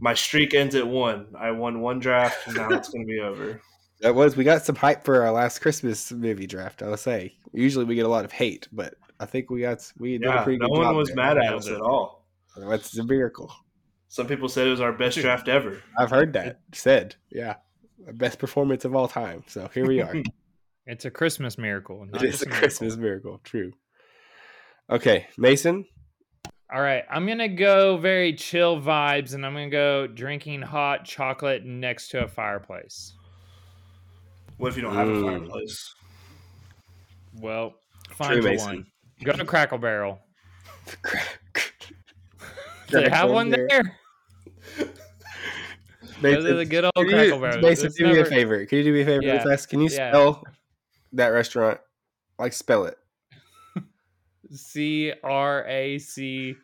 [0.00, 1.26] my streak ends at one.
[1.38, 3.60] I won one draft, and now it's going to be over.
[4.00, 6.82] That was we got some hype for our last Christmas movie draft.
[6.82, 7.34] I'll say.
[7.52, 10.42] Usually we get a lot of hate, but I think we got we did a
[10.42, 11.16] pretty no good one job was there.
[11.16, 12.26] mad at us at all.
[12.56, 13.52] That's a miracle.
[14.08, 15.82] Some people said it was our best draft ever.
[15.98, 17.16] I've heard that said.
[17.30, 17.56] Yeah,
[18.14, 19.44] best performance of all time.
[19.46, 20.14] So here we are.
[20.88, 22.04] It's a Christmas miracle.
[22.04, 22.60] it not is a miracle.
[22.60, 23.40] Christmas miracle.
[23.42, 23.72] True.
[24.88, 25.84] Okay, Mason.
[26.72, 31.64] All right, I'm gonna go very chill vibes, and I'm gonna go drinking hot chocolate
[31.64, 33.14] next to a fireplace.
[34.58, 35.24] What if you don't have a Mm.
[35.38, 35.94] fireplace?
[37.34, 37.74] Well,
[38.10, 38.86] find True, one.
[39.24, 40.18] Go to Crackle Barrel.
[40.86, 40.92] Do
[42.88, 43.68] Do they have one there?
[46.22, 47.60] Those are the good old Can Crackle you, Barrel.
[47.60, 48.64] Mason, It's do me a favor.
[48.64, 49.68] Can you do me a favor real Yeah, fast?
[49.68, 50.10] Can you yeah.
[50.10, 50.42] spell
[51.12, 51.78] that restaurant?
[52.38, 52.96] Like spell it.
[54.52, 56.54] C R A C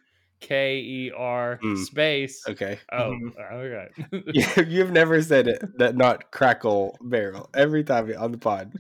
[0.43, 1.79] K E R Mm.
[1.79, 2.43] space.
[2.49, 2.79] Okay.
[2.93, 3.53] Oh, Mhm.
[3.53, 3.89] okay.
[4.35, 8.73] You, you've never said it that not crackle barrel every time on the pod.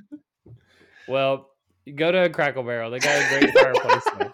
[1.09, 1.49] well,
[1.95, 2.91] go to a Crackle Barrel.
[2.91, 4.33] They got a great fireplace there.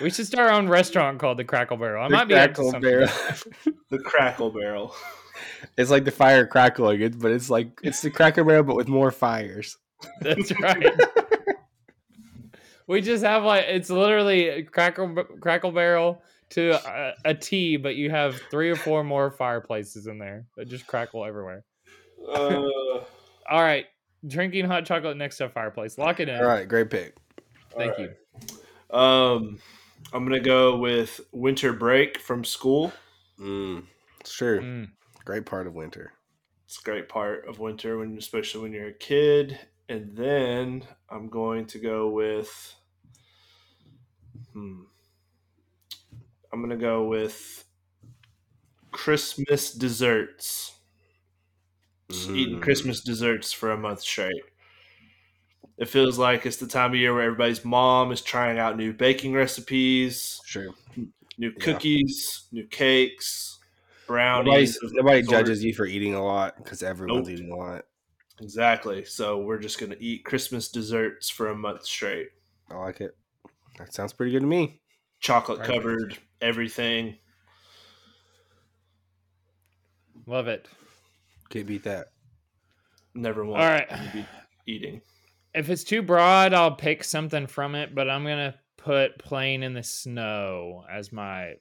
[0.00, 2.04] We should start our own restaurant called the Crackle Barrel.
[2.04, 2.90] I The might be up to crackle something.
[2.90, 3.08] barrel.
[3.90, 4.94] The Crackle Barrel.
[5.76, 8.88] it's like the fire crackling, it- but it's like it's the cracker barrel, but with
[8.88, 9.76] more fires.
[10.22, 10.98] That's right.
[12.92, 17.96] We just have like it's literally a crackle crackle barrel to a, a T, but
[17.96, 21.64] you have three or four more fireplaces in there that just crackle everywhere.
[22.28, 22.68] Uh,
[23.50, 23.86] All right,
[24.26, 25.96] drinking hot chocolate next to a fireplace.
[25.96, 26.36] Lock it in.
[26.36, 27.16] All right, great pick.
[27.76, 28.12] Thank all you.
[28.90, 28.96] you.
[28.96, 29.58] Um,
[30.12, 32.92] I'm gonna go with winter break from school.
[33.40, 33.84] Mm,
[34.20, 34.60] it's true.
[34.60, 34.88] Mm,
[35.24, 36.12] Great part of winter.
[36.66, 39.58] It's a great part of winter when, especially when you're a kid.
[39.88, 42.74] And then I'm going to go with.
[44.52, 44.82] Hmm.
[46.52, 47.64] I'm gonna go with
[48.90, 50.78] Christmas desserts.
[52.10, 52.62] Just eating Mm.
[52.62, 54.42] Christmas desserts for a month straight.
[55.78, 58.92] It feels like it's the time of year where everybody's mom is trying out new
[58.92, 60.74] baking recipes, True.
[61.38, 61.58] new Yeah.
[61.60, 63.58] cookies, new cakes,
[64.06, 64.76] brownies.
[64.82, 67.38] of nobody judges you for eating a lot because everyone's Nope.
[67.38, 67.86] eating a lot.
[68.40, 69.04] Exactly.
[69.04, 72.28] So we're just gonna eat Christmas desserts for a month straight.
[72.70, 73.16] I like it.
[73.84, 74.80] That sounds pretty good to me.
[75.20, 75.74] Chocolate Perfect.
[75.76, 77.16] covered everything.
[80.26, 80.68] love it.
[81.50, 82.06] Can't beat that.
[83.14, 83.88] Never want All right.
[83.88, 84.24] to be
[84.66, 85.00] eating.
[85.52, 89.74] If it's too broad, I'll pick something from it, but I'm gonna put playing in
[89.74, 91.54] the snow as my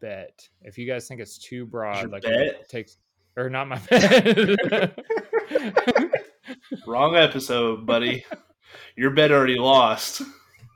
[0.00, 0.46] bet.
[0.60, 2.32] If you guys think it's too broad, your like bet?
[2.32, 2.98] it takes
[3.36, 4.98] or not my bet.
[6.86, 8.24] Wrong episode, buddy.
[8.96, 10.22] Your bet already lost.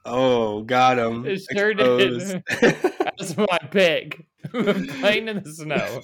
[0.06, 1.26] Oh, got him.
[1.26, 2.42] It sure did.
[2.60, 4.24] That's my pick.
[4.50, 6.02] playing in the snow.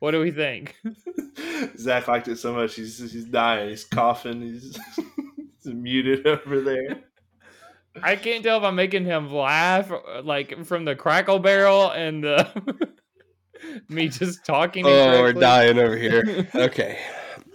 [0.00, 0.76] What do we think?
[1.78, 2.74] Zach liked it so much.
[2.74, 3.70] He's he's dying.
[3.70, 4.42] He's coughing.
[4.42, 4.78] He's,
[5.62, 6.98] he's muted over there.
[8.02, 9.90] I can't tell if I'm making him laugh,
[10.22, 12.90] like from the crackle barrel and the
[13.88, 14.84] me just talking.
[14.84, 16.48] oh, we're dying over here.
[16.54, 16.98] Okay.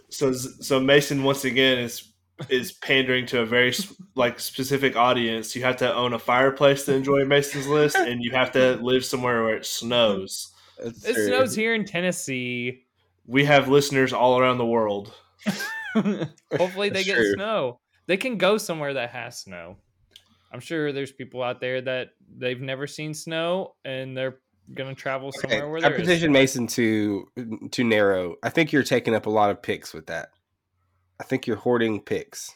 [0.10, 2.14] So so Mason once again is
[2.50, 3.74] is pandering to a very
[4.16, 5.56] like specific audience.
[5.56, 9.04] You have to own a fireplace to enjoy Mason's list, and you have to live
[9.04, 10.52] somewhere where it snows.
[10.82, 11.28] That's It true.
[11.28, 12.84] snows here in Tennessee.
[13.28, 15.14] We have listeners all around the world.
[15.96, 17.34] Hopefully they That's get true.
[17.34, 17.80] snow.
[18.08, 19.78] They can go somewhere that has snow.
[20.52, 24.40] I'm sure there's people out there that they've never seen snow and they're
[24.74, 26.02] gonna travel Okay, somewhere where I there is.
[26.02, 27.28] petition Mason to
[27.72, 28.36] to narrow.
[28.42, 30.30] I think you're taking up a lot of picks with that.
[31.20, 32.56] I think you're hoarding picks.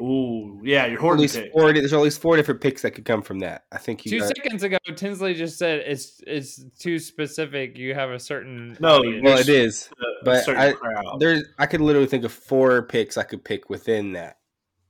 [0.00, 1.52] Ooh, yeah, you're At hoarding least picks.
[1.54, 3.64] four, there's at least four different picks that could come from that.
[3.72, 7.78] I think you Two got, seconds ago, Tinsley just said it's it's too specific.
[7.78, 9.24] You have a certain No, audience.
[9.24, 9.88] well, it is.
[9.98, 11.18] a- a but certain I- crowd.
[11.18, 14.36] There's I could literally think of four picks I could pick within that.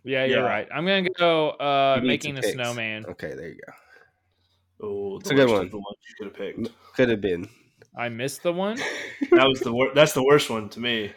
[0.02, 0.44] Yeah, you're Yeah.
[0.44, 0.68] right.
[0.74, 2.54] I'm gonna go uh You making some a picks.
[2.54, 3.06] snowman.
[3.06, 3.72] Okay, there you go.
[4.88, 5.70] Oh, It's a good one.
[5.70, 6.94] The ones you could have picked.
[6.96, 7.48] Could have been.
[7.96, 8.76] I missed the one.
[9.30, 11.12] That was the wor- That's the worst one to me.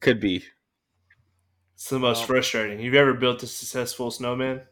[0.00, 0.44] Could be.
[1.74, 2.80] It's the most Well- frustrating.
[2.80, 4.62] You've ever built a successful snowman?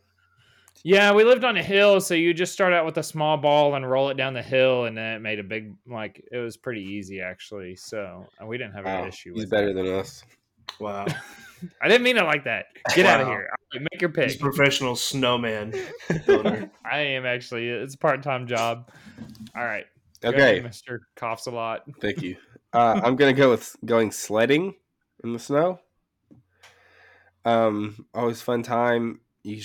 [0.82, 3.74] Yeah, we lived on a hill, so you just start out with a small ball
[3.74, 6.56] and roll it down the hill, and then it made a big like it was
[6.56, 7.76] pretty easy actually.
[7.76, 9.34] So we didn't have Wow, an issue.
[9.34, 9.82] he's with better that.
[9.82, 10.24] than us.
[10.78, 11.04] Wow,
[11.82, 12.66] I didn't mean it like that.
[12.94, 13.50] Get out of here.
[13.52, 14.40] All right, make your he's pick.
[14.40, 15.74] a professional snowman.
[16.10, 17.68] I am actually.
[17.68, 18.90] It's a part time job.
[19.54, 19.84] All right.
[20.24, 21.82] Okay, ahead, Mister coughs a lot.
[22.00, 22.36] thank you.
[22.72, 24.76] Uh, I'm gonna go with going sledding
[25.24, 25.80] in the snow.
[27.44, 29.20] Um, always fun time.
[29.42, 29.62] You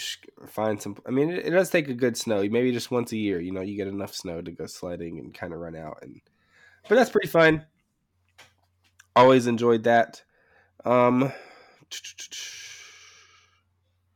[0.48, 0.98] find some.
[1.06, 2.38] I mean, it, it does take a good snow.
[2.48, 3.42] Maybe just once a year.
[3.42, 6.00] You know, you get enough snow to go sledding and kind of run out.
[6.02, 6.22] And
[6.88, 7.66] but that's pretty fun.
[9.16, 10.22] Always enjoyed that.
[10.86, 11.32] Um,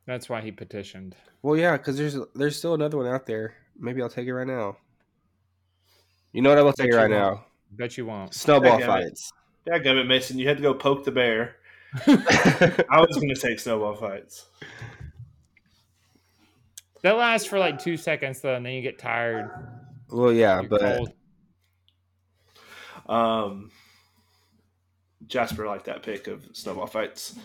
[0.05, 1.16] That's why he petitioned.
[1.41, 3.55] well, yeah, because there's there's still another one out there.
[3.78, 4.78] Maybe I'll take it right now.
[6.34, 6.57] You know what?
[6.57, 7.30] I will take it right now.
[7.30, 7.41] won't.
[7.72, 8.34] Bet you won't.
[8.34, 8.86] Snowball Dadgummit.
[8.86, 9.32] fights.
[9.68, 11.55] Dadgummit, Mason, you had to go poke the bear.
[12.06, 14.46] I was going to take snowball fights.
[17.02, 19.50] That lasts for like two seconds though, and then you get tired.
[20.10, 21.14] well, yeah, You're but cold.
[23.08, 23.72] Um,
[25.28, 27.36] Jasper liked that pick of snowball fights.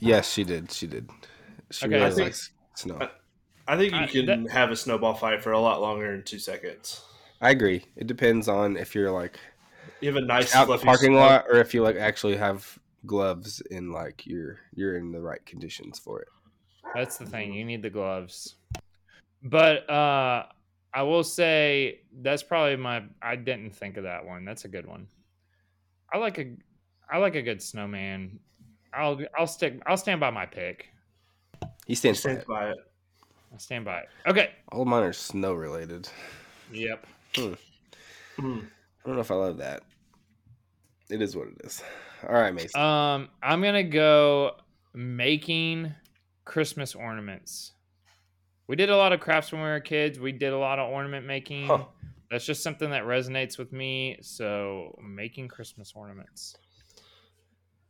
[0.00, 0.70] yes, she did.
[0.70, 1.10] She did.
[1.70, 2.98] She Okay, really I think- likes snow.
[3.00, 3.10] I-
[3.68, 6.38] I think you I- can have a snowball fight for a lot longer than two
[6.40, 7.00] seconds.
[7.40, 7.84] I agree.
[7.96, 9.38] It depends on if you're like
[10.02, 12.78] You have a nice out fluffy parking snow- lot or if you like actually have
[13.06, 16.28] gloves and like you're you're in the right conditions for it.
[16.94, 17.52] That's the thing.
[17.54, 18.56] You need the gloves.
[19.42, 20.46] But uh
[20.94, 24.44] I will say that's probably my I didn't think of that one.
[24.44, 25.06] That's a good one.
[26.12, 26.52] I like a
[27.10, 28.38] I like a good snowman.
[28.92, 30.88] I'll I'll stick I'll stand by my pick.
[31.86, 32.46] He stands by Stand it.
[32.48, 32.76] by it.
[33.52, 34.08] I'll stand by it.
[34.26, 34.50] Okay.
[34.72, 36.08] All mine are snow related.
[36.72, 37.06] Yep.
[37.36, 37.52] Hmm.
[38.38, 38.42] I
[39.06, 39.82] don't know if I love that.
[41.12, 41.82] It is what it is.
[42.26, 42.80] All right, Mason.
[42.80, 44.52] Um I'm gonna go
[44.94, 45.94] making
[46.44, 47.72] Christmas ornaments.
[48.66, 50.18] We did a lot of crafts when we were kids.
[50.18, 51.66] We did a lot of ornament making.
[51.66, 51.84] Huh.
[52.30, 54.18] That's just something that resonates with me.
[54.22, 56.56] So making Christmas ornaments.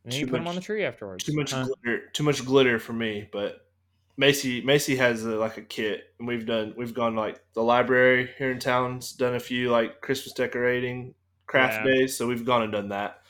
[0.03, 1.23] And then you Too put them on the tree afterwards.
[1.23, 1.67] Too much Huh?
[1.67, 2.09] glitter.
[2.13, 3.29] Too much glitter for me.
[3.33, 3.69] But
[4.17, 6.75] Macy, Macy has a, like a kit, and we've done.
[6.77, 11.15] We've gone like the library here in town's done a few like Christmas decorating
[11.53, 11.93] craft Yeah.
[11.95, 12.17] days.
[12.17, 13.21] So we've gone and done that.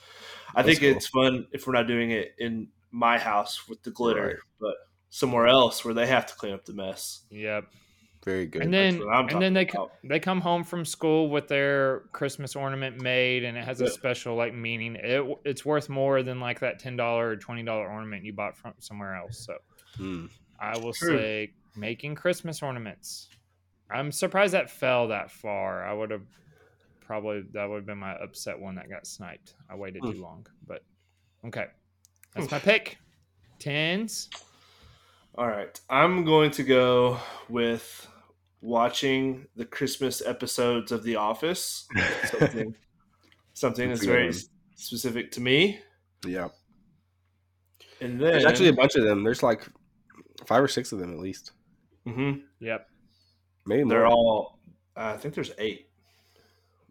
[0.54, 0.96] I That's think cool.
[0.96, 4.36] it's fun if we're not doing it in my house with the glitter, Right.
[4.60, 4.74] but
[5.10, 7.24] somewhere else where they have to clean up the mess.
[7.30, 7.64] Yep.
[8.24, 8.62] Very good.
[8.62, 12.54] And then and then they talking co- they come home from school with their Christmas
[12.54, 14.94] ornament made, and it has a special like meaning.
[14.94, 18.56] It it's worth more than like that ten dollar or twenty dollar ornament you bought
[18.56, 19.38] from somewhere else.
[19.44, 19.56] So
[19.96, 20.26] Hmm.
[20.60, 21.18] I will True.
[21.18, 23.28] say making Christmas ornaments.
[23.90, 25.84] I'm surprised that fell that far.
[25.84, 26.22] I would have
[27.04, 29.54] probably that would have been my upset one that got sniped.
[29.70, 30.82] I waited too long, but
[31.46, 31.66] okay,
[32.34, 32.98] that's my pick.
[33.58, 34.28] Tins.
[35.36, 35.80] All right.
[35.88, 38.06] I'm going to go with
[38.60, 41.86] watching the Christmas episodes of The Office.
[42.30, 42.74] Something,
[43.54, 44.34] something That's that's very one.
[44.74, 45.78] specific to me.
[46.26, 46.48] Yeah.
[48.00, 49.22] And then There's actually a bunch of them.
[49.24, 49.66] There's like
[50.46, 51.52] five or six of them at least.
[52.06, 52.42] Mhm.
[52.60, 52.86] Yep.
[53.64, 53.90] Maybe more.
[53.90, 54.58] they're all.
[54.96, 55.88] I think there's eight.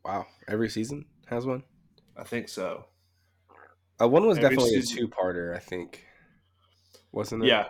[0.06, 0.26] Wow.
[0.48, 1.64] Every season has one.
[2.18, 2.86] I think so.
[4.02, 6.06] Uh, one was Every definitely a two-parter, I think.
[7.12, 7.48] Wasn't it?
[7.48, 7.66] Yeah,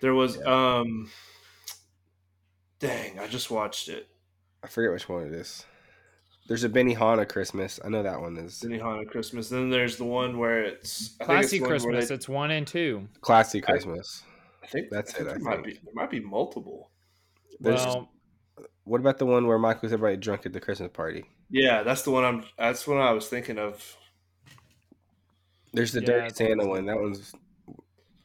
[0.00, 0.36] there was.
[0.36, 0.76] Yeah.
[0.78, 1.10] Um,
[2.78, 4.08] dang, I just watched it.
[4.62, 5.64] I forget which one it is.
[6.48, 7.80] There's a Benny Benihana Christmas.
[7.84, 9.48] I know that one is Disney Haunted Christmas.
[9.48, 12.08] Then there's the one where it's I think it's Classy one Christmas.
[12.08, 13.08] they- It's one and two.
[13.20, 14.22] classy Christmas.
[14.62, 15.66] I think That's I think it, I There might think.
[15.66, 16.90] be there might be multiple.
[17.60, 18.10] There's well,
[18.84, 21.24] what about the one where Michael's everybody drunk at the Christmas party?
[21.50, 22.44] Yeah, that's the one I'm.
[22.58, 23.96] That's what I was thinking of.
[25.72, 26.86] There's the Yeah, Dirty Santa one.
[26.86, 27.32] That one's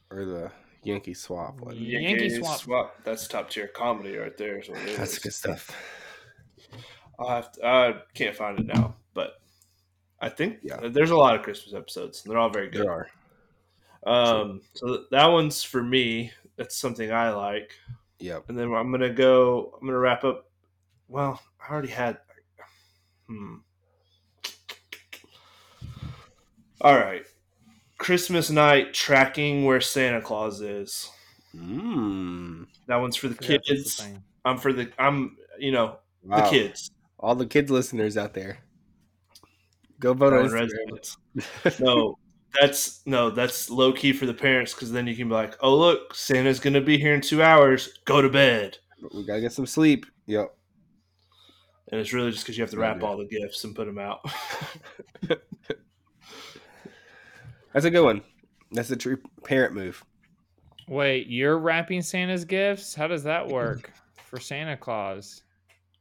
[0.09, 0.51] or the
[0.83, 1.75] Yankee swap one.
[1.75, 2.95] Yankee swap.
[3.03, 4.59] That's top tier comedy right there.
[4.59, 5.19] Is what it That's is.
[5.19, 5.75] good stuff.
[7.19, 9.41] I'll have to, I can't find it now, but
[10.19, 10.87] I think Yeah.
[10.87, 12.23] there's a lot of Christmas episodes.
[12.23, 12.81] and They're all very good.
[12.85, 13.07] There are.
[14.03, 16.31] Um, so that one's for me.
[16.55, 17.73] That's something I like.
[18.19, 18.45] Yep.
[18.49, 19.77] And then I'm gonna go.
[19.79, 20.49] I'm gonna wrap up.
[21.07, 22.17] Well, I already had.
[23.31, 23.55] Hmm.
[26.81, 27.23] All right.
[27.97, 31.09] Christmas night tracking where Santa Claus is.
[31.55, 32.65] Mm.
[32.87, 34.05] That one's for the Yeah, the kids.
[34.43, 34.91] I'm for the.
[34.97, 35.37] I'm.
[35.59, 36.43] You know Wow.
[36.43, 36.91] the kids.
[37.19, 38.59] All the kids listeners out there.
[39.99, 41.15] Go vote on Growing Instagram.
[41.55, 41.79] residents.
[41.79, 42.17] no,
[42.59, 45.75] that's no, that's low key for the parents because then you can be like, oh
[45.77, 47.99] look, Santa's gonna be here in two hours.
[48.05, 48.77] Go to bed.
[49.13, 50.05] we gotta get some sleep.
[50.25, 50.55] Yep.
[51.91, 53.03] And it's really just because you have to wrap dude.
[53.03, 54.21] all the gifts and put them out.
[57.73, 58.21] That's a good one.
[58.71, 60.03] That's a true parent move.
[60.87, 62.95] Wait, you're wrapping Santa's gifts?
[62.95, 63.91] How does that work
[64.25, 65.43] for Santa Claus?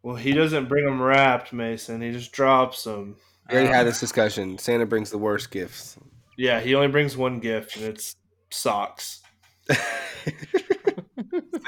[0.03, 2.01] well, he doesn't bring them wrapped, Mason.
[2.01, 3.17] He just drops them.
[3.49, 4.57] We already Uh, had this discussion.
[4.59, 5.99] Santa brings the worst gifts.
[6.39, 8.17] Yeah, he only brings one gift, and it's
[8.51, 9.21] socks.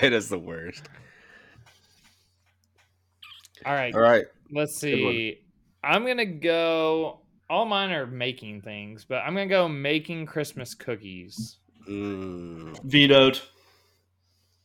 [0.00, 0.88] Santa's the worst.
[3.66, 4.24] All right, All right.
[4.50, 5.38] let's see.
[5.84, 7.20] I'm gonna go.
[7.50, 11.56] All mine are making things, but I'm gonna go making Christmas cookies.
[11.88, 12.80] Mm.
[12.84, 13.40] Vetoed.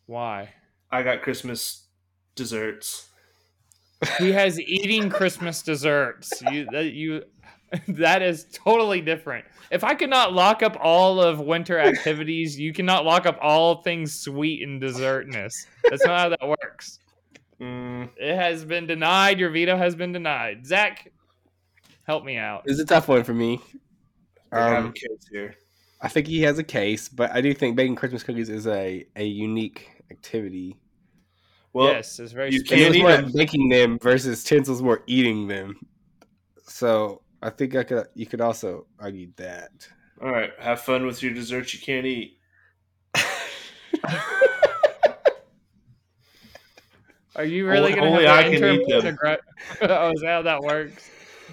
[0.06, 0.54] Why?
[0.91, 1.86] I got Christmas
[2.36, 3.10] desserts.
[4.20, 6.41] He has eating Christmas desserts.
[6.52, 7.24] You that you
[7.89, 9.45] that is totally different.
[9.70, 13.82] If I could not lock up all of winter activities, you cannot lock up all
[13.82, 15.54] things sweet and dessertness.
[15.89, 17.00] That's not how that works.
[17.62, 19.39] Mm, It has been denied.
[19.39, 20.66] Your veto has been denied.
[20.66, 21.12] Zach,
[22.03, 22.64] help me out.
[22.66, 23.60] It's a tough one for me.
[24.51, 25.55] I have Um, kids here.
[26.01, 29.05] I think he has a case, but I do think baking Christmas cookies is a,
[29.16, 30.78] a unique activity.
[31.74, 32.78] Well, yes, it's very you specific.
[32.80, 33.32] can't Can't eat more them.
[33.34, 35.76] baking them versus Tinsley's more eating them.
[36.68, 39.72] So I think I could you could also argue that.
[40.22, 42.38] all right, have fun with your desserts you can't eat.
[47.38, 49.14] Are you really going to only have I an can intern eat put them.
[49.14, 49.38] a gra-
[49.84, 51.10] oh, is that how that works?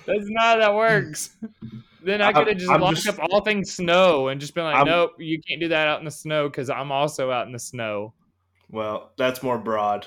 [0.07, 1.37] That's not how that works.
[2.03, 4.65] Then I could have just I'm locked just- up all things snow and just been
[4.65, 7.47] like, I'm- nope, you can't do that out in the snow because I'm also out
[7.47, 8.13] in the snow.
[8.71, 10.07] Well, that's more broad.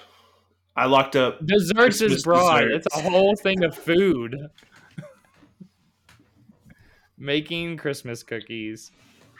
[0.75, 1.43] I locked up.
[1.45, 2.61] Desserts Christmas is broad.
[2.61, 2.85] desserts.
[2.87, 4.35] It's a whole thing of food.
[7.17, 8.91] Making Christmas cookies.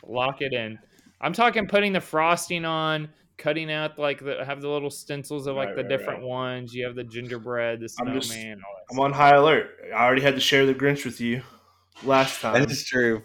[0.08, 0.80] Lock it in.
[1.22, 5.56] I'm talking putting the frosting on, cutting out like the have the little stencils of
[5.56, 6.28] like Right, the right, different right.
[6.28, 6.74] ones.
[6.74, 8.58] You have the gingerbread, the I'm just- all that
[8.92, 9.70] I'm on high alert.
[9.94, 11.42] I already had to share the Grinch with you
[12.04, 12.54] last time.
[12.60, 13.22] That is true.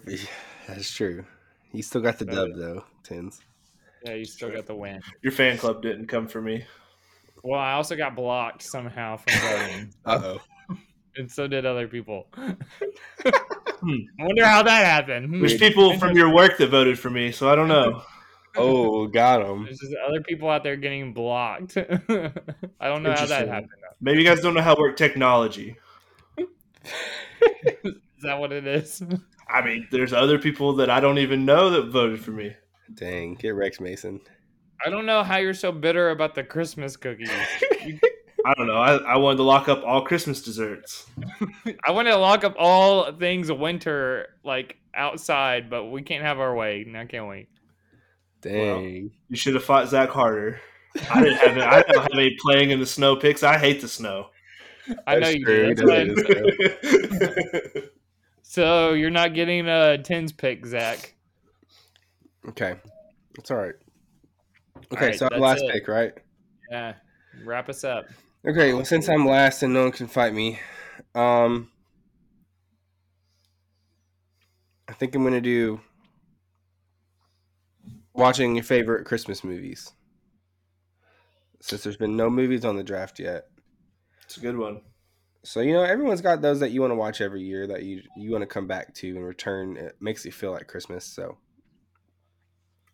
[0.67, 1.25] That's true.
[1.71, 2.55] You still got the dub yeah.
[2.57, 3.41] though, Tins.
[4.05, 5.01] Yeah, you still got the win.
[5.21, 6.65] Your fan club didn't come for me.
[7.43, 10.75] Well, I also got blocked somehow from voting, Uh oh.
[11.17, 12.27] and so did other people.
[13.83, 15.25] Hmm, I wonder how that happened.
[15.27, 15.39] Hmm.
[15.41, 18.01] There's people from your work that voted for me, so I don't know.
[18.55, 19.65] Oh, got him.
[19.65, 21.77] There's just other people out there getting blocked.
[21.77, 23.47] I don't know how that Interesting.
[23.47, 23.69] happened.
[24.01, 25.77] Maybe you guys don't know how to work technology.
[27.83, 29.01] Is that what it is?
[29.49, 32.55] I mean, there's other people that I don't even know that voted for me.
[32.93, 34.21] Dang, get Rex Mason.
[34.85, 37.29] I don't know how you're so bitter about the Christmas cookies.
[38.45, 38.75] I don't know.
[38.75, 41.05] I, I wanted to lock up all Christmas desserts.
[41.85, 46.53] I wanted to lock up all things winter, like outside, but we can't have our
[46.53, 46.83] way.
[46.85, 47.47] Now, can we?
[48.43, 49.11] Dang.
[49.29, 50.59] You should have fought Zach harder.
[51.09, 53.41] I didn't have any, I don't have any playing in the snow picks.
[53.41, 54.27] I hate the snow.
[55.07, 55.73] I know That's you true.
[55.73, 55.85] do.
[55.85, 57.89] That's He what doesn't I-
[58.41, 61.15] so you're not getting a Tins pick, Zach.
[62.49, 62.75] Okay.
[63.35, 63.73] That's all right.
[64.93, 65.71] Okay, right, so I'm last it.
[65.71, 66.13] pick, right?
[66.69, 66.93] Yeah.
[67.45, 68.05] Wrap us up.
[68.47, 70.59] Okay, well since I'm last and no one can fight me,
[71.15, 71.69] um
[74.87, 75.79] I think I'm gonna do
[78.13, 79.91] watching your favorite Christmas movies.
[81.61, 83.47] Since there's been no movies on the draft yet.
[84.23, 84.81] it's a good one.
[85.43, 88.01] So you know everyone's got those that you want to watch every year that you
[88.15, 89.77] you want to come back to and return.
[89.77, 91.05] It makes you feel like Christmas.
[91.05, 91.37] So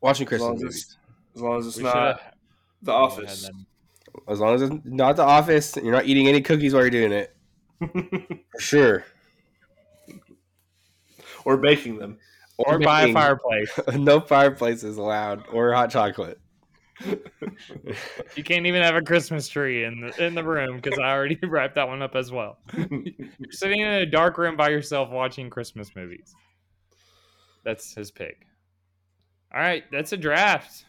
[0.01, 0.97] watching Christmas as movies.
[1.35, 2.21] as long as it's We not
[2.81, 3.49] The Office.
[4.27, 7.11] As long as it's not the office, you're not eating any cookies while you're doing
[7.11, 7.35] it.
[8.51, 9.05] For sure.
[11.45, 12.17] or baking them.
[12.65, 13.71] Or buy a fireplace.
[13.95, 16.39] no fireplaces allowed or hot chocolate.
[18.35, 21.39] You can't even have a Christmas tree in the in the room because I already
[21.43, 22.57] wrapped that one up as well.
[22.75, 26.35] You're sitting in a dark room by yourself watching Christmas movies.
[27.63, 28.45] That's his pick.
[29.53, 30.85] All right, that's a draft.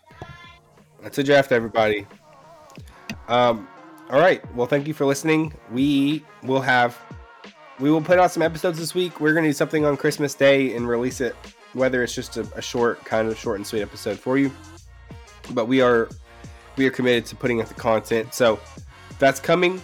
[1.03, 2.07] That's a draft, everybody.
[3.29, 3.69] Um,
[4.11, 4.43] all right.
[4.55, 5.55] Well, thank you for listening.
[5.71, 6.99] We will have,
[7.79, 9.21] we will put out some episodes this week.
[9.21, 11.37] We're going to do something on Christmas Day and release it,
[11.73, 14.51] whether it's just a, a short, kind of short and sweet episode for you.
[15.53, 16.09] But we are,
[16.77, 18.35] we are committed to putting out the content.
[18.35, 18.61] So
[19.19, 19.83] that's coming.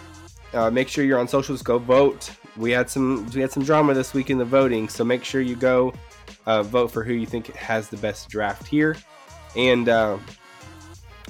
[0.53, 1.61] Uh, make sure you're on socials.
[1.61, 2.31] Go vote.
[2.55, 4.89] We had some, we had some drama this week in the voting.
[4.89, 5.93] So make sure you go
[6.45, 8.95] uh, vote for who you think has the best draft here.
[9.55, 10.17] And uh,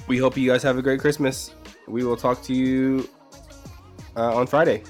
[0.06, 1.54] we hope you guys have a great Christmas.
[1.86, 3.08] We will talk to you
[4.16, 4.82] uh, on Friday.